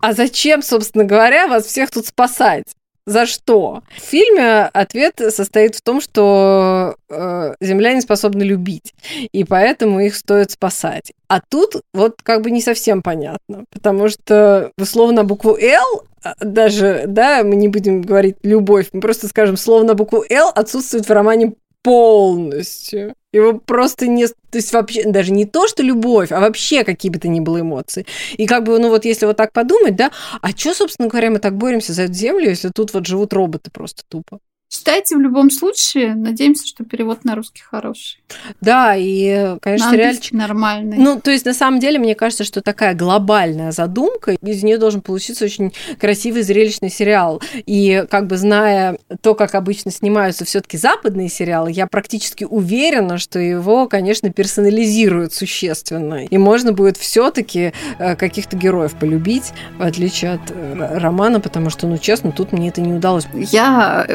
А 0.00 0.12
зачем, 0.12 0.62
собственно 0.62 1.04
говоря, 1.04 1.48
вас 1.48 1.64
всех 1.64 1.90
тут 1.90 2.06
спасать? 2.06 2.66
За 3.06 3.24
что? 3.24 3.82
В 3.96 4.00
фильме 4.00 4.64
ответ 4.64 5.20
состоит 5.28 5.76
в 5.76 5.80
том, 5.80 6.00
что 6.00 6.96
э, 7.08 7.54
земляне 7.60 8.00
способны 8.00 8.42
любить, 8.42 8.94
и 9.30 9.44
поэтому 9.44 10.00
их 10.00 10.16
стоит 10.16 10.50
спасать. 10.50 11.12
А 11.28 11.40
тут 11.40 11.76
вот 11.94 12.16
как 12.24 12.42
бы 12.42 12.50
не 12.50 12.60
совсем 12.60 13.02
понятно, 13.02 13.64
потому 13.70 14.08
что 14.08 14.72
условно 14.76 15.22
букву 15.22 15.56
«Л» 15.56 16.02
а, 16.24 16.34
даже, 16.40 17.04
да, 17.06 17.44
мы 17.44 17.54
не 17.54 17.68
будем 17.68 18.02
говорить 18.02 18.38
любовь, 18.42 18.88
мы 18.92 19.00
просто 19.00 19.28
скажем, 19.28 19.56
слово 19.56 19.94
букву 19.94 20.24
«Л» 20.28 20.50
отсутствует 20.52 21.08
в 21.08 21.12
романе 21.12 21.52
полностью. 21.82 23.14
Его 23.36 23.58
просто 23.58 24.06
не... 24.06 24.26
То 24.26 24.34
есть 24.54 24.72
вообще 24.72 25.04
даже 25.04 25.30
не 25.30 25.44
то, 25.44 25.68
что 25.68 25.82
любовь, 25.82 26.32
а 26.32 26.40
вообще 26.40 26.84
какие 26.84 27.12
бы 27.12 27.18
то 27.18 27.28
ни 27.28 27.40
было 27.40 27.60
эмоции. 27.60 28.06
И 28.38 28.46
как 28.46 28.64
бы, 28.64 28.78
ну 28.78 28.88
вот 28.88 29.04
если 29.04 29.26
вот 29.26 29.36
так 29.36 29.52
подумать, 29.52 29.94
да, 29.94 30.10
а 30.40 30.50
что, 30.52 30.72
собственно 30.72 31.08
говоря, 31.08 31.30
мы 31.30 31.38
так 31.38 31.54
боремся 31.56 31.92
за 31.92 32.04
эту 32.04 32.14
землю, 32.14 32.48
если 32.48 32.70
тут 32.74 32.94
вот 32.94 33.06
живут 33.06 33.34
роботы 33.34 33.70
просто 33.70 34.04
тупо? 34.08 34.38
Читайте 34.76 35.16
в 35.16 35.20
любом 35.20 35.50
случае. 35.50 36.14
Надеемся, 36.14 36.66
что 36.66 36.84
перевод 36.84 37.24
на 37.24 37.34
русский 37.34 37.62
хороший. 37.62 38.20
Да, 38.60 38.94
и, 38.94 39.56
конечно, 39.60 39.94
реальчик 39.94 40.34
нормальный. 40.34 40.98
Ну, 40.98 41.18
то 41.18 41.30
есть, 41.30 41.46
на 41.46 41.54
самом 41.54 41.80
деле, 41.80 41.98
мне 41.98 42.14
кажется, 42.14 42.44
что 42.44 42.60
такая 42.60 42.94
глобальная 42.94 43.72
задумка, 43.72 44.32
из 44.32 44.62
нее 44.62 44.76
должен 44.76 45.00
получиться 45.00 45.46
очень 45.46 45.72
красивый, 45.98 46.42
зрелищный 46.42 46.90
сериал. 46.90 47.40
И, 47.54 48.04
как 48.10 48.26
бы 48.26 48.36
зная 48.36 48.98
то, 49.22 49.34
как 49.34 49.54
обычно 49.54 49.90
снимаются 49.90 50.44
все-таки 50.44 50.76
западные 50.76 51.30
сериалы, 51.30 51.72
я 51.72 51.86
практически 51.86 52.44
уверена, 52.44 53.16
что 53.16 53.38
его, 53.38 53.88
конечно, 53.88 54.30
персонализируют 54.30 55.32
существенно. 55.32 56.26
И 56.26 56.36
можно 56.36 56.72
будет 56.72 56.98
все-таки 56.98 57.72
э, 57.98 58.14
каких-то 58.14 58.58
героев 58.58 58.94
полюбить, 58.98 59.52
в 59.78 59.82
отличие 59.82 60.32
от 60.32 60.50
э, 60.50 60.98
романа, 60.98 61.40
потому 61.40 61.70
что, 61.70 61.86
ну, 61.86 61.96
честно, 61.96 62.30
тут 62.30 62.52
мне 62.52 62.68
это 62.68 62.82
не 62.82 62.92
удалось. 62.92 63.26
Я 63.32 64.06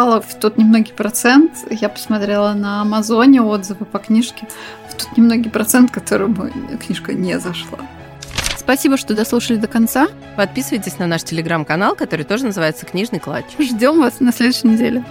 попала 0.00 0.22
в 0.22 0.34
тот 0.34 0.56
немногий 0.56 0.94
процент. 0.94 1.52
Я 1.68 1.90
посмотрела 1.90 2.54
на 2.54 2.80
Амазоне 2.80 3.42
отзывы 3.42 3.84
по 3.84 3.98
книжке. 3.98 4.48
В 4.88 4.94
тот 4.94 5.14
немногий 5.18 5.50
процент, 5.50 5.90
которому 5.90 6.48
книжка 6.82 7.12
не 7.12 7.38
зашла. 7.38 7.80
Спасибо, 8.56 8.96
что 8.96 9.14
дослушали 9.14 9.58
до 9.58 9.66
конца. 9.66 10.08
Подписывайтесь 10.36 10.98
на 10.98 11.06
наш 11.06 11.22
телеграм-канал, 11.24 11.96
который 11.96 12.24
тоже 12.24 12.46
называется 12.46 12.86
«Книжный 12.86 13.18
клатч». 13.18 13.44
Ждем 13.58 13.98
вас 13.98 14.20
на 14.20 14.32
следующей 14.32 14.68
неделе. 14.68 15.04